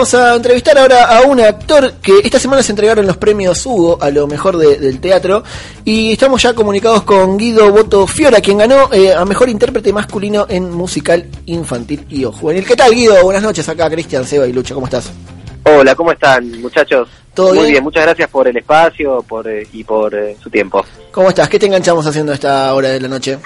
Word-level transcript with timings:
Vamos 0.00 0.14
a 0.14 0.36
entrevistar 0.36 0.78
ahora 0.78 1.06
a 1.18 1.22
un 1.22 1.40
actor 1.40 1.94
que 1.94 2.20
esta 2.22 2.38
semana 2.38 2.62
se 2.62 2.70
entregaron 2.70 3.04
los 3.04 3.16
premios 3.16 3.66
Hugo 3.66 3.98
a 4.00 4.10
lo 4.12 4.28
mejor 4.28 4.56
de- 4.56 4.78
del 4.78 5.00
teatro 5.00 5.42
y 5.84 6.12
estamos 6.12 6.40
ya 6.40 6.54
comunicados 6.54 7.02
con 7.02 7.36
Guido 7.36 7.72
Boto 7.72 8.06
Fiora, 8.06 8.40
quien 8.40 8.58
ganó 8.58 8.92
eh, 8.92 9.12
a 9.12 9.24
mejor 9.24 9.48
intérprete 9.48 9.92
masculino 9.92 10.46
en 10.48 10.70
musical 10.70 11.26
infantil 11.46 12.06
y 12.08 12.24
o 12.24 12.30
juvenil. 12.30 12.64
¿Qué 12.64 12.76
tal 12.76 12.94
Guido? 12.94 13.24
Buenas 13.24 13.42
noches, 13.42 13.68
acá 13.68 13.90
Cristian, 13.90 14.24
Seba 14.24 14.46
y 14.46 14.52
Lucho, 14.52 14.72
¿cómo 14.72 14.86
estás? 14.86 15.10
Hola, 15.64 15.96
¿cómo 15.96 16.12
están 16.12 16.48
muchachos? 16.62 17.08
¿Todo 17.34 17.48
Muy 17.48 17.58
bien? 17.62 17.70
bien? 17.72 17.82
muchas 17.82 18.04
gracias 18.04 18.30
por 18.30 18.46
el 18.46 18.56
espacio 18.56 19.24
por, 19.28 19.48
eh, 19.48 19.66
y 19.72 19.82
por 19.82 20.14
eh, 20.14 20.36
su 20.40 20.48
tiempo. 20.48 20.84
¿Cómo 21.10 21.30
estás? 21.30 21.48
¿Qué 21.48 21.58
te 21.58 21.66
enganchamos 21.66 22.06
haciendo 22.06 22.30
a 22.30 22.36
esta 22.36 22.72
hora 22.72 22.90
de 22.90 23.00
la 23.00 23.08
noche? 23.08 23.36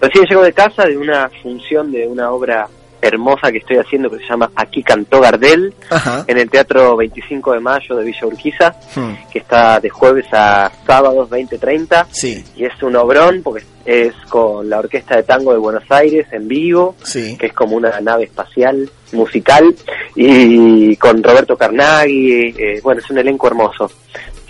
Recién 0.00 0.24
llego 0.28 0.42
de 0.42 0.52
casa 0.52 0.82
de 0.86 0.96
una 0.98 1.30
función 1.40 1.92
de 1.92 2.08
una 2.08 2.32
obra 2.32 2.66
hermosa 3.02 3.50
que 3.52 3.58
estoy 3.58 3.76
haciendo 3.76 4.08
que 4.08 4.18
se 4.18 4.24
llama 4.28 4.50
Aquí 4.56 4.82
cantó 4.82 5.20
Gardel 5.20 5.74
Ajá. 5.90 6.24
en 6.26 6.38
el 6.38 6.48
Teatro 6.48 6.96
25 6.96 7.52
de 7.52 7.60
Mayo 7.60 7.96
de 7.96 8.04
Villa 8.04 8.26
Urquiza, 8.26 8.74
Hmm, 8.94 9.14
que 9.30 9.40
está 9.40 9.80
de 9.80 9.90
jueves 9.90 10.26
a 10.32 10.70
sábados 10.86 11.28
20.30 11.28 12.06
Sí, 12.10 12.42
y 12.56 12.64
es 12.64 12.82
un 12.82 12.96
obrón 12.96 13.40
porque 13.42 13.64
es 13.84 14.14
con 14.28 14.70
la 14.70 14.78
Orquesta 14.78 15.16
de 15.16 15.24
Tango 15.24 15.52
de 15.52 15.58
Buenos 15.58 15.82
Aires 15.90 16.26
en 16.30 16.46
vivo, 16.46 16.94
sí. 17.02 17.36
que 17.36 17.46
es 17.46 17.52
como 17.52 17.76
una 17.76 18.00
nave 18.00 18.24
espacial 18.24 18.88
musical 19.12 19.74
y 20.14 20.96
con 20.96 21.22
Roberto 21.22 21.56
Carnaghi, 21.56 22.54
eh, 22.56 22.80
bueno, 22.82 23.00
es 23.00 23.10
un 23.10 23.18
elenco 23.18 23.48
hermoso. 23.48 23.90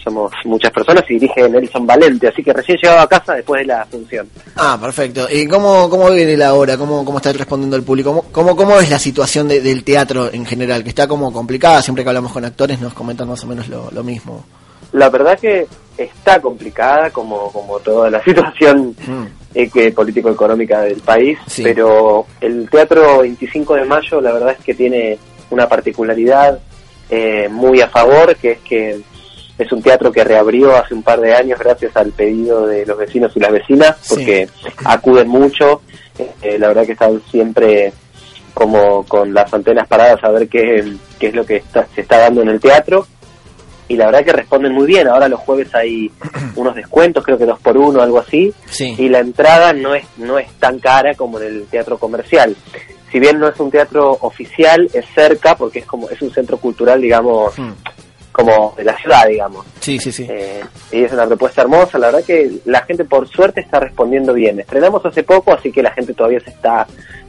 Somos 0.03 0.33
muchas 0.45 0.71
personas 0.73 1.05
y 1.09 1.15
dirige 1.15 1.49
Nelson 1.49 1.87
Valente, 1.87 2.29
así 2.29 2.43
que 2.43 2.53
recién 2.53 2.77
llegado 2.83 3.01
a 3.01 3.09
casa 3.09 3.35
después 3.35 3.61
de 3.61 3.67
la 3.67 3.85
función. 3.87 4.29
Ah, 4.57 4.77
perfecto. 4.81 5.29
¿Y 5.31 5.47
cómo, 5.47 5.89
cómo 5.89 6.11
viene 6.11 6.37
la 6.37 6.55
hora? 6.55 6.77
¿Cómo, 6.77 7.05
cómo 7.05 7.19
está 7.19 7.33
respondiendo 7.33 7.77
el 7.77 7.83
público? 7.85 8.11
¿Cómo, 8.11 8.25
cómo, 8.33 8.57
cómo 8.57 8.81
es 8.81 8.91
la 8.91 8.99
situación 8.99 9.47
de- 9.49 9.61
del 9.61 9.85
teatro 9.85 10.29
en 10.33 10.45
general? 10.45 10.83
Que 10.83 10.89
está 10.89 11.07
como 11.07 11.33
complicada, 11.33 11.83
siempre 11.83 12.03
que 12.03 12.11
hablamos 12.11 12.33
con 12.33 12.45
actores 12.45 12.81
nos 12.81 12.95
comentan 12.95 13.29
más 13.29 13.45
o 13.45 13.47
menos 13.47 13.69
lo, 13.69 13.91
lo 13.93 14.03
mismo. 14.03 14.45
La 14.93 15.09
verdad 15.09 15.39
que 15.39 15.67
está 15.97 16.41
complicada 16.41 17.11
como, 17.11 17.51
como 17.53 17.79
toda 17.79 18.11
la 18.11 18.21
situación 18.25 18.95
Hmm. 19.07 19.27
eh, 19.55 19.93
político-económica 19.93 20.81
del 20.83 21.01
país, 21.01 21.39
Sí. 21.47 21.63
pero 21.63 22.27
el 22.41 22.69
Teatro 22.69 23.21
25 23.21 23.75
de 23.77 23.85
Mayo 23.85 24.21
la 24.21 24.33
verdad 24.33 24.57
es 24.59 24.65
que 24.65 24.75
tiene 24.75 25.19
una 25.51 25.69
particularidad 25.69 26.59
eh, 27.11 27.49
muy 27.51 27.81
a 27.81 27.89
favor, 27.89 28.35
que 28.37 28.53
es 28.53 28.59
que 28.61 29.01
es 29.59 29.71
un 29.73 29.83
teatro 29.83 30.11
que 30.13 30.25
reabrió 30.25 30.77
hace 30.77 30.95
un 30.95 31.03
par 31.03 31.21
de 31.21 31.35
años 31.35 31.59
gracias 31.59 31.97
al 31.97 32.11
pedido 32.13 32.67
de 32.67 32.85
los 32.87 32.97
vecinos 32.99 33.33
y 33.37 33.41
las 33.41 33.53
vecinas, 33.53 33.97
Sí. 34.01 34.09
porque 34.15 34.49
acuden 34.85 35.29
mucho, 35.29 35.83
eh, 36.43 36.59
la 36.59 36.69
verdad 36.69 36.87
que 36.87 36.93
están 36.93 37.21
siempre 37.31 37.93
como 38.55 39.05
con 39.05 39.33
las 39.33 39.53
antenas 39.55 39.89
paradas 39.89 40.23
a 40.23 40.31
ver 40.31 40.49
qué, 40.49 40.85
qué 41.19 41.29
es 41.29 41.35
lo 41.35 41.45
que 41.47 41.57
está- 41.57 41.87
se 41.95 42.03
está 42.03 42.19
dando 42.19 42.43
en 42.43 42.49
el 42.49 42.61
teatro 42.61 43.07
y 43.89 43.97
la 43.97 44.07
verdad 44.07 44.25
que 44.25 44.33
responden 44.33 44.73
muy 44.73 44.87
bien. 44.87 45.09
Ahora 45.09 45.29
los 45.29 45.41
jueves 45.41 45.75
hay 45.75 46.11
unos 46.57 46.75
descuentos, 46.75 47.25
creo 47.25 47.39
que 47.39 47.47
dos 47.47 47.61
por 47.61 47.77
uno, 47.79 48.01
algo 48.03 48.19
así, 48.19 48.53
Sí. 48.71 48.95
y 48.99 49.09
la 49.09 49.21
entrada 49.21 49.73
no 49.73 49.95
es 49.95 50.05
no 50.19 50.39
es 50.39 50.51
tan 50.59 50.79
cara 50.79 51.15
como 51.15 51.41
en 51.41 51.47
el 51.47 51.67
teatro 51.67 51.99
comercial. 51.99 52.55
Si 53.11 53.21
bien 53.21 53.39
no 53.39 53.49
es 53.49 53.59
un 53.61 53.71
teatro 53.71 54.17
oficial, 54.23 54.89
es 54.95 55.05
cerca 55.15 55.55
porque 55.57 55.81
es 55.81 55.85
como 55.87 56.09
es 56.11 56.21
un 56.23 56.33
centro 56.33 56.57
cultural, 56.59 57.01
digamos, 57.01 57.59
Hmm. 57.59 57.73
Como 58.33 58.75
de 58.77 58.85
la 58.85 58.97
ciudad, 58.99 59.27
digamos. 59.29 59.65
Sí, 59.81 59.99
sí, 59.99 60.11
sí. 60.11 60.27
Eh, 60.29 60.63
y 60.91 61.05
es 61.05 61.13
una 61.13 61.27
propuesta 61.27 61.63
hermosa, 61.63 61.99
la 61.99 62.07
verdad 62.07 62.25
que 62.25 62.51
la 62.65 62.83
gente 62.83 63.05
por 63.05 63.29
suerte 63.29 63.61
está 63.61 63.79
respondiendo 63.81 64.33
bien. 64.33 64.59
Estrenamos 64.61 65.05
hace 65.05 65.23
poco, 65.23 65.53
así 65.53 65.71
que 65.71 65.83
la 65.83 65.93
gente 65.93 66.15
todavía 66.15 66.41
se 66.41 66.51
está 66.51 66.87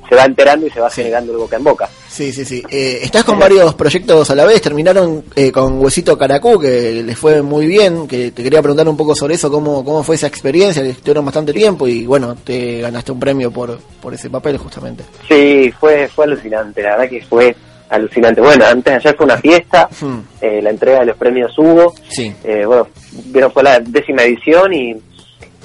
se 0.10 0.16
va 0.16 0.26
enterando 0.26 0.68
y 0.68 0.70
se 0.70 0.82
va 0.82 0.90
Sí. 0.90 1.02
generando 1.02 1.32
el 1.32 1.38
boca 1.38 1.56
en 1.56 1.64
boca. 1.64 1.90
Sí, 2.10 2.34
sí, 2.34 2.44
sí. 2.44 2.62
Eh, 2.70 3.00
estás 3.02 3.24
con 3.24 3.40
varios 3.40 3.74
proyectos 3.74 4.30
a 4.30 4.36
la 4.36 4.44
vez. 4.46 4.62
Terminaron 4.62 5.24
eh, 5.34 5.50
con 5.50 5.80
Huesito 5.80 6.18
Caracú, 6.18 6.60
que 6.60 7.02
les 7.04 7.18
fue 7.18 7.42
muy 7.42 7.66
bien. 7.66 8.06
Que 8.06 8.32
te 8.32 8.44
quería 8.44 8.62
preguntar 8.62 8.88
un 8.90 8.98
poco 8.98 9.16
sobre 9.16 9.36
eso, 9.36 9.50
cómo, 9.50 9.84
cómo 9.84 10.04
fue 10.04 10.16
esa 10.16 10.28
experiencia. 10.28 10.84
que 10.84 10.90
Estuvieron 10.90 11.24
bastante 11.26 11.54
tiempo 11.54 11.88
y 11.88 12.06
bueno, 12.06 12.36
te 12.36 12.82
ganaste 12.82 13.14
un 13.14 13.20
premio 13.20 13.50
por, 13.50 13.80
por 14.02 14.14
ese 14.14 14.30
papel 14.30 14.58
justamente. 14.58 15.06
Sí, 15.28 15.72
fue, 15.80 16.10
fue 16.10 16.26
alucinante, 16.26 16.84
la 16.84 16.92
verdad 16.98 17.10
que 17.10 17.22
fue 17.24 17.56
alucinante. 17.94 18.42
Bueno, 18.42 18.66
antes 18.66 18.86
de 18.94 18.98
ayer 18.98 19.16
fue 19.16 19.26
una 19.26 19.38
fiesta, 19.38 19.88
Hmm. 20.02 20.20
eh, 20.42 20.62
la 20.62 20.70
entrega 20.72 21.00
de 21.00 21.06
los 21.08 21.18
premios 21.18 21.58
Hugo, 21.58 21.94
Sí. 22.10 22.34
eh, 22.44 22.66
bueno, 22.66 22.88
vieron, 23.26 23.52
fue 23.52 23.64
la 23.64 23.80
décima 23.80 24.24
edición 24.24 24.74
y, 24.74 24.92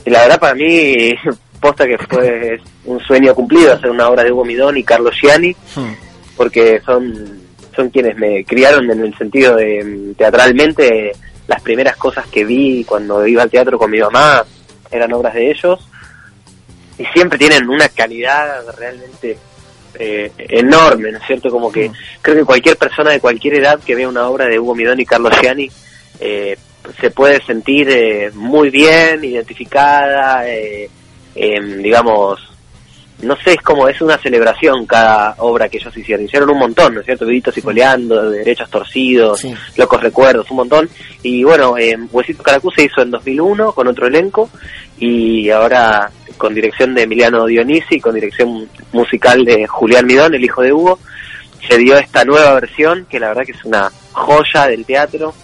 y 0.04 0.10
la 0.10 0.22
verdad 0.22 0.38
para 0.40 0.54
mí, 0.54 1.14
posta 1.60 1.86
que 1.86 1.96
fue 1.98 2.60
un 2.84 3.00
sueño 3.00 3.34
cumplido 3.34 3.72
hacer 3.72 3.90
una 3.90 4.08
obra 4.08 4.22
de 4.24 4.30
Hugo 4.32 4.44
Midón 4.44 4.76
y 4.76 4.84
Carlos 4.84 5.14
Gianni, 5.20 5.54
Hmm. 5.74 5.92
porque 6.36 6.80
son, 6.84 7.40
son 7.74 7.90
quienes 7.90 8.16
me 8.16 8.44
criaron 8.44 8.90
en 8.90 9.00
el 9.00 9.16
sentido 9.16 9.56
de 9.56 10.12
teatralmente, 10.16 11.12
las 11.46 11.62
primeras 11.62 11.96
cosas 11.96 12.26
que 12.26 12.44
vi 12.44 12.84
cuando 12.84 13.26
iba 13.26 13.42
al 13.42 13.50
teatro 13.50 13.78
con 13.78 13.90
mi 13.90 13.98
mamá 13.98 14.44
eran 14.90 15.12
obras 15.14 15.32
de 15.34 15.50
ellos 15.50 15.78
y 16.98 17.04
siempre 17.06 17.38
tienen 17.38 17.68
una 17.68 17.88
calidad 17.88 18.62
realmente 18.76 19.38
eh, 19.98 20.30
enorme, 20.38 21.12
¿no 21.12 21.18
es 21.18 21.26
cierto? 21.26 21.50
Como 21.50 21.70
que 21.70 21.90
creo 22.22 22.36
que 22.36 22.44
cualquier 22.44 22.76
persona 22.76 23.10
de 23.10 23.20
cualquier 23.20 23.54
edad 23.54 23.80
que 23.80 23.94
vea 23.94 24.08
una 24.08 24.28
obra 24.28 24.46
de 24.46 24.58
Hugo 24.58 24.74
Midón 24.74 25.00
y 25.00 25.06
Carlos 25.06 25.32
Gianni 25.40 25.70
eh, 26.20 26.56
se 27.00 27.10
puede 27.10 27.42
sentir 27.44 27.88
eh, 27.90 28.30
muy 28.34 28.70
bien, 28.70 29.24
identificada, 29.24 30.48
eh, 30.48 30.88
em, 31.34 31.82
digamos, 31.82 32.40
no 33.22 33.36
sé, 33.36 33.54
es 33.54 33.62
como, 33.62 33.88
es 33.88 34.00
una 34.00 34.16
celebración 34.18 34.86
cada 34.86 35.34
obra 35.38 35.68
que 35.68 35.78
ellos 35.78 35.96
hicieron. 35.96 36.24
Hicieron 36.24 36.50
un 36.50 36.58
montón, 36.58 36.94
¿no 36.94 37.00
es 37.00 37.06
cierto? 37.06 37.26
Vivitos 37.26 37.56
y 37.58 37.62
coleando, 37.62 38.30
Derechos 38.30 38.70
Torcidos, 38.70 39.40
Sí. 39.40 39.52
Locos 39.76 40.00
Recuerdos, 40.00 40.50
un 40.50 40.58
montón. 40.58 40.88
Y 41.22 41.42
bueno, 41.42 41.76
eh, 41.76 41.96
Huesito 42.12 42.42
Caracú 42.42 42.70
se 42.70 42.84
hizo 42.84 43.02
en 43.02 43.10
2001 43.10 43.72
con 43.72 43.88
otro 43.88 44.06
elenco 44.06 44.48
y 44.98 45.50
ahora 45.50 46.10
con 46.38 46.54
dirección 46.54 46.94
de 46.94 47.02
Emiliano 47.02 47.44
Dionisi, 47.46 48.00
con 48.00 48.14
dirección 48.14 48.68
musical 48.92 49.44
de 49.44 49.66
Julián 49.66 50.06
Midón, 50.06 50.34
el 50.34 50.44
hijo 50.44 50.62
de 50.62 50.72
Hugo, 50.72 50.98
se 51.68 51.76
dio 51.76 51.98
esta 51.98 52.24
nueva 52.24 52.54
versión 52.54 53.06
que 53.10 53.20
la 53.20 53.28
verdad 53.28 53.42
que 53.44 53.52
es 53.52 53.64
una 53.64 53.90
joya 54.12 54.66
del 54.68 54.84
teatro. 54.86 55.34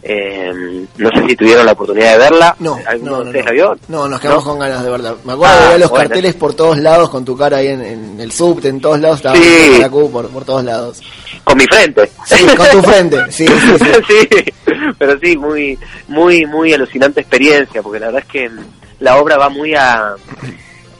Eh, 0.00 0.86
no 0.96 1.10
sé 1.10 1.26
si 1.26 1.34
tuvieron 1.36 1.66
la 1.66 1.72
oportunidad 1.72 2.12
de 2.12 2.18
verla. 2.18 2.56
No, 2.60 2.78
¿Alguno 2.86 3.10
no, 3.10 3.18
de 3.18 3.24
no, 3.24 3.30
ustedes 3.30 3.44
no. 3.44 3.50
la 3.50 3.52
vio? 3.52 3.78
No, 3.88 4.08
nos 4.08 4.20
quedamos 4.20 4.44
con 4.44 4.58
ganas 4.58 4.84
de 4.84 4.90
verdad. 4.90 5.16
Me 5.24 5.32
acuerdo 5.32 5.54
Ah, 5.58 5.62
de 5.64 5.68
ver 5.70 5.80
los 5.80 5.90
bueno. 5.90 6.08
carteles 6.08 6.34
por 6.36 6.54
todos 6.54 6.78
lados 6.78 7.10
con 7.10 7.24
tu 7.24 7.36
cara 7.36 7.56
ahí 7.58 7.66
en, 7.66 7.84
en 7.84 8.20
el 8.20 8.30
subte, 8.30 8.68
en 8.68 8.80
todos 8.80 9.00
lados. 9.00 9.16
Estaba 9.18 9.34
Sí. 9.36 9.72
Caracú 9.76 10.10
por, 10.10 10.28
por 10.30 10.44
todos 10.44 10.64
lados. 10.64 11.02
Con 11.42 11.58
mi 11.58 11.64
frente. 11.64 12.08
Sí, 12.26 12.46
con 12.56 12.66
tu 12.70 12.82
frente. 12.82 13.18
Sí, 13.32 13.46
sí, 13.46 13.54
sí. 14.08 14.28
sí, 14.66 14.92
pero 14.98 15.18
sí, 15.18 15.36
muy, 15.36 15.78
muy, 16.06 16.46
muy 16.46 16.72
alucinante 16.72 17.20
experiencia, 17.20 17.82
porque 17.82 17.98
la 17.98 18.06
verdad 18.06 18.22
es 18.24 18.28
que 18.32 18.50
la 19.00 19.16
obra 19.16 19.36
va 19.36 19.48
muy 19.48 19.74
a, 19.74 20.14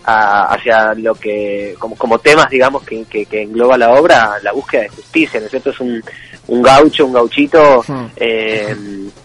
a- 0.04 0.44
hacia 0.54 0.94
lo 0.94 1.14
que, 1.14 1.74
como, 1.78 1.96
como 1.96 2.18
temas, 2.18 2.48
digamos, 2.50 2.82
que, 2.84 3.04
que, 3.04 3.26
que 3.26 3.42
engloba 3.42 3.76
la 3.78 3.90
obra, 3.92 4.36
la 4.42 4.52
búsqueda 4.52 4.82
de 4.82 4.88
justicia, 4.88 5.40
¿no 5.40 5.46
es 5.46 5.50
cierto? 5.50 5.70
Es 5.70 5.80
un, 5.80 6.02
un 6.48 6.62
gaucho, 6.62 7.06
un 7.06 7.12
gauchito 7.12 7.84
eh, 8.16 8.74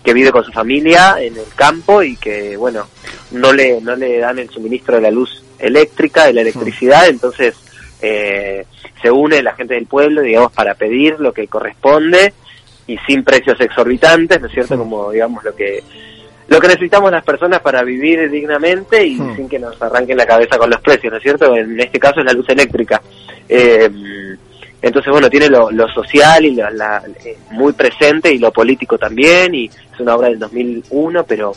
que 0.03 0.13
vive 0.13 0.31
con 0.31 0.43
su 0.43 0.51
familia 0.51 1.15
en 1.19 1.37
el 1.37 1.45
campo 1.55 2.03
y 2.03 2.17
que, 2.17 2.57
bueno, 2.57 2.87
no 3.31 3.53
le, 3.53 3.79
no 3.81 3.95
le 3.95 4.17
dan 4.19 4.39
el 4.39 4.49
suministro 4.49 4.95
de 4.95 5.01
la 5.03 5.11
luz 5.11 5.43
eléctrica, 5.59 6.25
de 6.25 6.33
la 6.33 6.41
electricidad, 6.41 7.07
entonces 7.07 7.55
eh, 8.01 8.65
se 9.01 9.09
une 9.09 9.41
la 9.41 9.53
gente 9.55 9.75
del 9.75 9.85
pueblo, 9.85 10.21
digamos, 10.21 10.51
para 10.51 10.73
pedir 10.75 11.17
lo 11.19 11.31
que 11.31 11.47
corresponde 11.47 12.33
y 12.85 12.97
sin 13.07 13.23
precios 13.23 13.59
exorbitantes, 13.61 14.41
¿no 14.41 14.47
es 14.47 14.53
cierto? 14.53 14.77
Como, 14.77 15.11
digamos, 15.11 15.41
lo 15.45 15.55
que 15.55 15.81
lo 16.47 16.59
que 16.59 16.67
necesitamos 16.67 17.11
las 17.11 17.23
personas 17.23 17.61
para 17.61 17.83
vivir 17.83 18.29
dignamente 18.29 19.05
y 19.05 19.15
Hmm. 19.15 19.35
sin 19.35 19.49
que 19.49 19.59
nos 19.59 19.81
arranquen 19.81 20.17
la 20.17 20.25
cabeza 20.25 20.57
con 20.57 20.69
los 20.69 20.81
precios, 20.81 21.11
¿no 21.11 21.17
es 21.17 21.23
cierto? 21.23 21.55
En 21.55 21.79
este 21.79 21.99
caso 21.99 22.19
es 22.19 22.25
la 22.25 22.33
luz 22.33 22.47
eléctrica. 22.49 23.01
Eh, 23.47 23.89
entonces, 24.81 25.11
bueno, 25.11 25.29
tiene 25.29 25.47
lo, 25.49 25.71
lo 25.71 25.87
social 25.87 26.45
y 26.45 26.55
la, 26.55 26.69
la- 26.69 27.01
eh, 27.23 27.37
muy 27.51 27.71
presente 27.73 28.31
y 28.33 28.37
lo 28.37 28.51
político 28.51 28.97
también, 28.97 29.55
y 29.55 29.65
es 29.65 29.99
una 29.99 30.15
obra 30.15 30.27
del 30.27 30.39
2001, 30.39 31.23
pero 31.25 31.53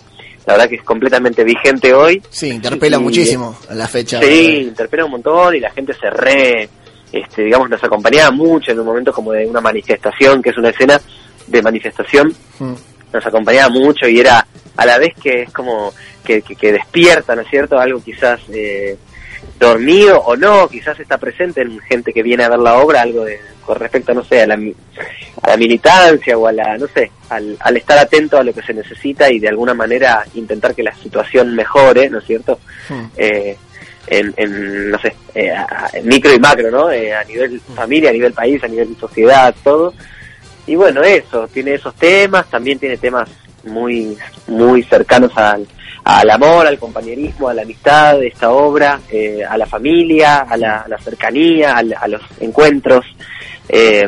la 0.46 0.52
verdad 0.55 0.69
que 0.69 0.76
es 0.76 0.82
completamente 0.84 1.43
vigente 1.43 1.93
hoy. 1.93 2.22
Sí, 2.31 2.50
interpela 2.50 2.99
Y- 2.99 3.00
muchísimo 3.00 3.56
a 3.69 3.75
la 3.75 3.88
fecha. 3.88 4.20
Sí, 4.22 4.69
interpela 4.69 5.05
un 5.06 5.10
montón 5.10 5.56
y 5.56 5.60
la 5.60 5.70
gente 5.72 5.93
se 5.94 6.08
re, 6.08 6.69
este, 7.10 7.43
digamos, 7.43 7.69
nos 7.69 7.82
acompañaba 7.82 8.31
mucho 8.31 8.70
en 8.70 8.78
un 8.78 8.87
momento 8.87 9.12
como 9.12 9.32
de 9.32 9.44
una 9.44 9.60
manifestación, 9.60 10.40
que 10.40 10.50
es 10.50 10.56
una 10.58 10.69
escena 10.69 11.00
de 11.49 11.62
manifestación, 11.62 12.32
Hmm. 12.60 12.75
Nos 13.12 13.26
acompañaba 13.26 13.69
mucho 13.69 14.08
y 14.08 14.20
era 14.20 14.47
a 14.76 14.87
la 14.87 14.99
vez 14.99 15.14
que 15.23 15.43
es 15.43 15.53
como 15.53 15.93
que, 16.25 16.43
que, 16.43 16.56
que 16.56 16.73
despierta, 16.73 17.35
¿no 17.35 17.43
es 17.43 17.49
cierto? 17.49 17.79
Algo 17.79 18.03
quizás 18.03 18.41
eh, 18.53 18.97
dormido 19.58 20.19
o 20.20 20.37
no, 20.37 20.69
quizás 20.69 20.99
está 21.00 21.19
presente 21.19 21.62
en 21.62 21.79
gente 21.81 22.12
que 22.12 22.23
viene 22.23 22.44
a 22.44 22.49
ver 22.49 22.58
la 22.58 22.75
obra, 22.79 23.03
algo 23.03 23.25
de, 23.25 23.41
con 23.64 23.79
respecto, 23.79 24.12
no 24.12 24.23
sé, 24.25 24.43
a 24.43 24.47
la, 24.47 24.55
a 25.43 25.49
la 25.50 25.56
militancia 25.56 26.37
o 26.37 26.47
a 26.47 26.53
la, 26.53 26.76
no 26.76 26.87
sé, 26.88 27.11
al, 27.31 27.56
al 27.61 27.76
estar 27.76 27.99
atento 27.99 28.37
a 28.38 28.43
lo 28.44 28.53
que 28.53 28.62
se 28.62 28.75
necesita 28.75 29.31
y 29.31 29.38
de 29.38 29.49
alguna 29.49 29.73
manera 29.75 30.25
intentar 30.35 30.75
que 30.75 30.82
la 30.82 30.94
situación 30.94 31.55
mejore, 31.55 32.11
¿no 32.11 32.19
es 32.19 32.25
cierto? 32.26 32.58
Hmm. 32.88 33.05
Eh, 33.17 33.56
en, 34.08 34.32
en, 34.37 34.91
no 34.91 34.99
sé, 35.00 35.17
eh, 35.35 35.50
a- 35.50 35.62
a- 35.64 35.91
micro 36.05 36.32
y 36.32 36.38
macro, 36.38 36.70
¿no? 36.70 36.91
Eh, 36.93 37.12
a 37.14 37.25
nivel 37.25 37.61
familia, 37.75 38.11
a 38.11 38.12
nivel 38.12 38.32
país, 38.32 38.62
a 38.62 38.69
nivel 38.69 38.97
sociedad, 39.00 39.53
todo. 39.64 39.94
Y 40.66 40.74
bueno, 40.74 41.02
eso, 41.02 41.46
tiene 41.48 41.74
esos 41.74 41.94
temas, 41.94 42.48
también 42.50 42.78
tiene 42.78 42.96
temas 42.96 43.28
muy, 43.64 44.16
muy 44.48 44.82
cercanos 44.84 45.30
al, 45.36 45.66
al 46.04 46.30
amor, 46.30 46.66
al 46.66 46.78
compañerismo, 46.78 47.48
a 47.48 47.54
la 47.54 47.62
amistad 47.62 48.18
de 48.18 48.28
esta 48.28 48.50
obra, 48.50 49.00
eh, 49.10 49.42
a 49.48 49.56
la 49.58 49.66
familia, 49.66 50.38
a 50.48 50.56
la, 50.56 50.76
a 50.80 50.98
cercanía, 50.98 51.76
al- 51.76 51.94
a, 52.00 52.06
los 52.08 52.22
encuentros. 52.40 53.04
Eh, 53.68 54.06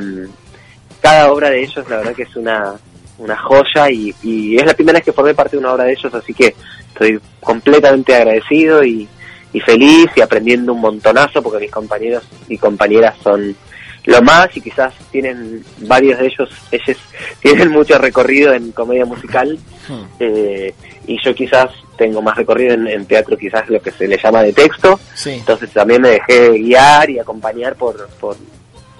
cada 1.00 1.32
obra 1.32 1.50
de 1.50 1.62
ellos, 1.62 1.88
la 1.88 1.96
verdad 1.98 2.14
que 2.14 2.22
es 2.22 2.36
una, 2.36 2.74
una 3.18 3.36
joya 3.36 3.90
y, 3.90 4.14
y 4.22 4.56
es 4.56 4.66
la 4.66 4.74
primera 4.74 4.98
vez 4.98 5.04
que 5.04 5.12
formé 5.12 5.34
parte 5.34 5.56
de 5.56 5.60
una 5.60 5.72
obra 5.72 5.84
de 5.84 5.92
ellos, 5.92 6.12
así 6.14 6.34
que 6.34 6.54
estoy 6.88 7.20
completamente 7.40 8.14
agradecido 8.14 8.84
y, 8.84 9.08
y 9.52 9.60
feliz 9.60 10.06
y 10.16 10.20
aprendiendo 10.20 10.72
un 10.72 10.80
montonazo 10.80 11.42
porque 11.42 11.60
mis 11.60 11.70
compañeros 11.70 12.24
y 12.48 12.58
compañeras 12.58 13.14
son 13.22 13.56
lo 14.04 14.22
más 14.22 14.48
y 14.56 14.60
quizás 14.60 14.94
tienen 15.10 15.62
varios 15.78 16.18
de 16.18 16.26
ellos, 16.26 16.48
ellos 16.70 16.96
tienen 17.40 17.68
mucho 17.70 17.98
recorrido 17.98 18.52
en 18.54 18.72
comedia 18.72 19.04
musical 19.04 19.58
Hmm. 19.88 20.04
eh, 20.20 20.74
y 21.06 21.18
yo 21.24 21.34
quizás 21.34 21.70
tengo 21.96 22.20
más 22.20 22.36
recorrido 22.36 22.74
en, 22.74 22.86
en 22.88 23.06
teatro, 23.06 23.38
quizás 23.38 23.66
lo 23.70 23.80
que 23.80 23.90
se 23.90 24.06
le 24.06 24.18
llama 24.22 24.42
de 24.42 24.52
texto, 24.52 25.00
Sí. 25.14 25.30
entonces 25.30 25.70
también 25.70 26.02
me 26.02 26.10
dejé 26.10 26.50
guiar 26.58 27.08
y 27.08 27.18
acompañar 27.18 27.74
por, 27.74 28.06
por, 28.20 28.36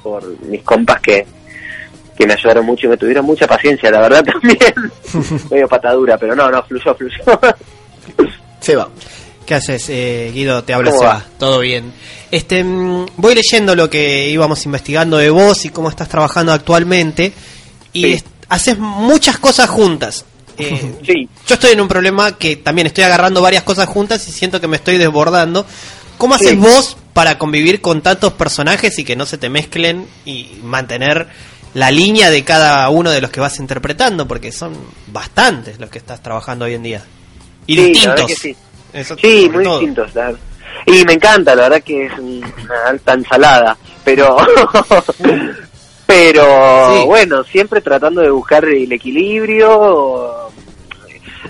por 0.03 0.25
mis 0.47 0.63
compas 0.63 0.99
que, 1.03 1.27
que 2.17 2.27
me 2.27 2.33
ayudaron 2.33 2.65
mucho 2.65 2.87
y 2.87 2.89
me 2.91 2.97
tuvieron 2.97 3.27
mucha 3.27 3.47
paciencia, 3.47 3.91
la 3.91 4.01
verdad 4.01 4.25
también, 4.33 4.59
medio 5.51 5.69
patadura, 5.69 6.17
pero 6.17 6.35
no, 6.35 6.51
no, 6.51 6.63
fluyó, 6.63 6.95
fluyó. 6.95 7.23
Se 8.61 8.75
va. 8.77 8.89
¿Qué 9.49 9.55
haces, 9.55 9.87
eh, 9.89 10.31
Guido? 10.35 10.63
Te 10.63 10.75
habla 10.75 10.91
¿Cómo 10.91 11.01
Seba. 11.01 11.15
va? 11.15 11.25
Todo 11.39 11.61
bien. 11.61 11.91
Este, 12.31 12.63
mm, 12.63 13.07
voy 13.17 13.35
leyendo 13.35 13.75
lo 13.75 13.89
que 13.89 14.29
íbamos 14.29 14.63
investigando 14.67 15.17
de 15.17 15.31
vos 15.31 15.65
y 15.65 15.71
cómo 15.71 15.89
estás 15.89 16.07
trabajando 16.07 16.53
actualmente. 16.53 17.33
Y 17.95 18.19
Sí. 18.19 18.25
haces 18.51 18.79
muchas 18.79 19.39
cosas 19.39 19.71
juntas. 19.71 20.27
Eh, 20.59 20.97
sí, 21.07 21.27
yo 21.47 21.55
estoy 21.55 21.71
en 21.73 21.81
un 21.81 21.89
problema 21.89 22.37
que 22.37 22.57
también 22.57 22.89
estoy 22.89 23.05
agarrando 23.05 23.41
varias 23.41 23.63
cosas 23.63 23.89
juntas 23.89 24.29
y 24.29 24.33
siento 24.33 24.61
que 24.61 24.69
me 24.69 24.77
estoy 24.77 24.99
desbordando. 24.99 25.65
¿Cómo 26.19 26.35
haces 26.35 26.51
Sí. 26.51 26.57
vos 26.57 26.99
para 27.15 27.39
convivir 27.39 27.81
con 27.81 28.03
tantos 28.03 28.35
personajes 28.35 28.99
y 28.99 29.05
que 29.05 29.17
no 29.17 29.25
se 29.25 29.39
te 29.39 29.49
mezclen 29.49 30.07
y 30.27 30.59
mantener 30.63 31.27
la 31.73 31.91
línea 31.91 32.29
de 32.31 32.45
cada 32.45 32.87
uno 32.91 33.11
de 33.11 33.23
los 33.23 33.31
que 33.31 33.41
vas 33.41 33.59
interpretando? 33.61 34.29
Porque 34.29 34.53
son 34.53 34.77
bastantes 35.07 35.81
los 35.81 35.89
que 35.89 35.97
estás 35.97 36.23
trabajando 36.23 36.67
hoy 36.67 36.75
en 36.75 36.83
día. 36.83 37.03
Y 37.67 37.77
Sí, 37.77 37.85
distintos. 37.87 38.31
Sí. 38.93 38.99
Eso 38.99 39.17
Sí, 39.17 39.45
sobre 39.47 39.57
muy 39.57 39.65
todo. 39.65 39.79
distintos. 39.79 40.15
la. 40.15 40.33
Y 40.87 41.05
me 41.05 41.15
encanta, 41.15 41.55
la 41.55 41.63
verdad 41.65 41.83
que 41.83 42.07
es 42.07 42.13
una 42.19 42.47
alta 42.87 43.15
ensalada, 43.15 43.77
pero 44.05 44.37
pero 46.07 46.43
Sí. 47.01 47.05
bueno, 47.07 47.45
siempre 47.45 47.81
tratando 47.81 48.21
de 48.21 48.31
buscar 48.31 48.65
el 48.65 48.91
equilibrio. 48.93 50.35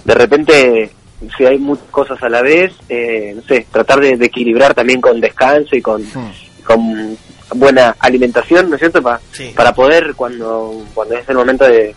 De 0.04 0.14
repente, 0.14 0.90
si 1.36 1.44
hay 1.44 1.58
muchas 1.58 1.86
cosas 1.90 2.22
a 2.22 2.28
la 2.28 2.42
vez, 2.42 2.72
eh, 2.88 3.32
no 3.36 3.42
sé, 3.42 3.66
tratar 3.70 4.00
de, 4.00 4.16
de 4.16 4.26
equilibrar 4.26 4.74
también 4.74 5.00
con 5.00 5.20
descanso 5.20 5.76
y 5.76 5.82
con, 5.82 6.02
Hmm. 6.02 6.30
con 6.64 7.16
buena 7.54 7.96
alimentación, 7.98 8.68
¿no 8.68 8.76
es 8.76 8.80
cierto? 8.80 9.02
Pa- 9.02 9.20
Sí. 9.32 9.52
Para 9.54 9.72
poder, 9.74 10.14
cuando, 10.14 10.84
cuando 10.94 11.14
es 11.16 11.28
el 11.28 11.36
momento 11.36 11.64
de, 11.64 11.94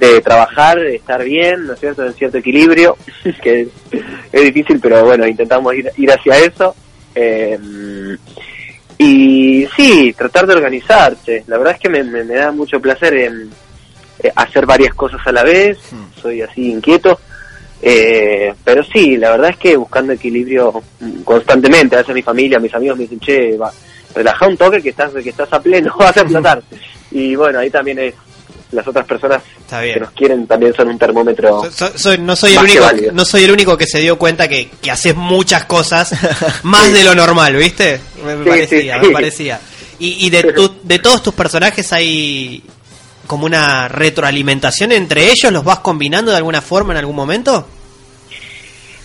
de 0.00 0.20
trabajar, 0.20 0.78
de 0.80 0.96
estar 0.96 1.22
bien, 1.22 1.66
¿no 1.66 1.74
es 1.74 1.80
cierto? 1.80 2.04
En 2.04 2.14
cierto 2.14 2.38
equilibrio, 2.38 2.96
que 3.42 3.60
es, 3.62 3.68
es 4.32 4.42
difícil, 4.42 4.80
pero 4.80 5.04
bueno, 5.04 5.26
intentamos 5.26 5.74
ir, 5.74 5.90
ir 5.96 6.10
hacia 6.10 6.38
eso. 6.38 6.74
Eh, 7.14 7.58
y 8.98 9.66
sí, 9.76 10.14
tratar 10.16 10.46
de 10.46 10.54
organizarse. 10.54 11.44
La 11.46 11.56
verdad 11.58 11.74
es 11.74 11.80
que 11.80 11.88
me, 11.88 12.02
me- 12.04 12.24
me 12.24 12.34
da 12.34 12.50
mucho 12.52 12.80
placer 12.80 13.14
en, 13.14 13.50
eh, 14.22 14.30
hacer 14.36 14.66
varias 14.66 14.94
cosas 14.94 15.20
a 15.26 15.32
la 15.32 15.42
vez, 15.42 15.78
Hmm. 15.90 16.20
soy 16.20 16.42
así 16.42 16.70
inquieto. 16.70 17.18
Eh, 17.82 18.52
pero 18.62 18.84
sí, 18.84 19.16
la 19.16 19.30
verdad 19.30 19.50
es 19.50 19.56
que 19.56 19.74
buscando 19.76 20.12
equilibrio 20.12 20.82
mm, 21.00 21.22
constantemente. 21.22 21.96
A 21.96 22.00
veces 22.00 22.14
mi 22.14 22.22
familia, 22.22 22.58
mis 22.58 22.74
amigos 22.74 22.98
me 22.98 23.04
dicen, 23.04 23.20
che, 23.20 23.56
va, 23.56 23.72
relaja 24.14 24.46
un 24.46 24.56
toque 24.58 24.82
que 24.82 24.90
estás, 24.90 25.12
que 25.14 25.30
estás 25.30 25.50
a 25.52 25.62
pleno, 25.62 25.94
vas 25.98 26.16
a 26.16 26.20
explotar. 26.20 26.62
Y 27.12 27.34
bueno, 27.34 27.58
ahí 27.58 27.70
también 27.70 27.98
es, 27.98 28.14
las 28.72 28.86
otras 28.86 29.06
personas 29.06 29.42
Está 29.60 29.80
bien. 29.80 29.94
que 29.94 30.00
nos 30.00 30.10
quieren 30.12 30.46
también 30.46 30.72
son 30.74 30.88
un 30.88 30.98
termómetro. 30.98 31.62
So- 31.72 32.16
no 32.18 32.36
soy 32.36 32.52
el 32.52 32.58
único 32.58 32.82
válido. 32.84 33.12
no 33.12 33.24
soy 33.24 33.44
el 33.44 33.50
único 33.50 33.76
que 33.76 33.86
se 33.86 33.98
dio 33.98 34.16
cuenta 34.18 34.48
que, 34.48 34.70
que 34.80 34.90
haces 34.90 35.14
muchas 35.16 35.64
cosas 35.64 36.12
más 36.62 36.92
de 36.92 37.02
lo 37.04 37.14
normal 37.14 37.56
viste 37.56 38.00
me, 38.24 38.36
Sí, 38.44 38.48
parecía 38.48 38.94
sí, 38.94 39.00
sí. 39.00 39.06
me 39.06 39.12
parecía 39.12 39.60
y, 39.98 40.26
y 40.26 40.30
de 40.30 40.52
tu- 40.52 40.74
de 40.82 40.98
todos 40.98 41.22
tus 41.22 41.34
personajes 41.34 41.92
hay 41.92 42.62
como 43.26 43.46
una 43.46 43.86
retroalimentación 43.88 44.92
entre 44.92 45.30
ellos 45.30 45.52
los 45.52 45.64
vas 45.64 45.80
combinando 45.80 46.30
de 46.30 46.36
alguna 46.38 46.60
forma 46.62 46.92
en 46.92 46.98
algún 46.98 47.16
momento 47.16 47.66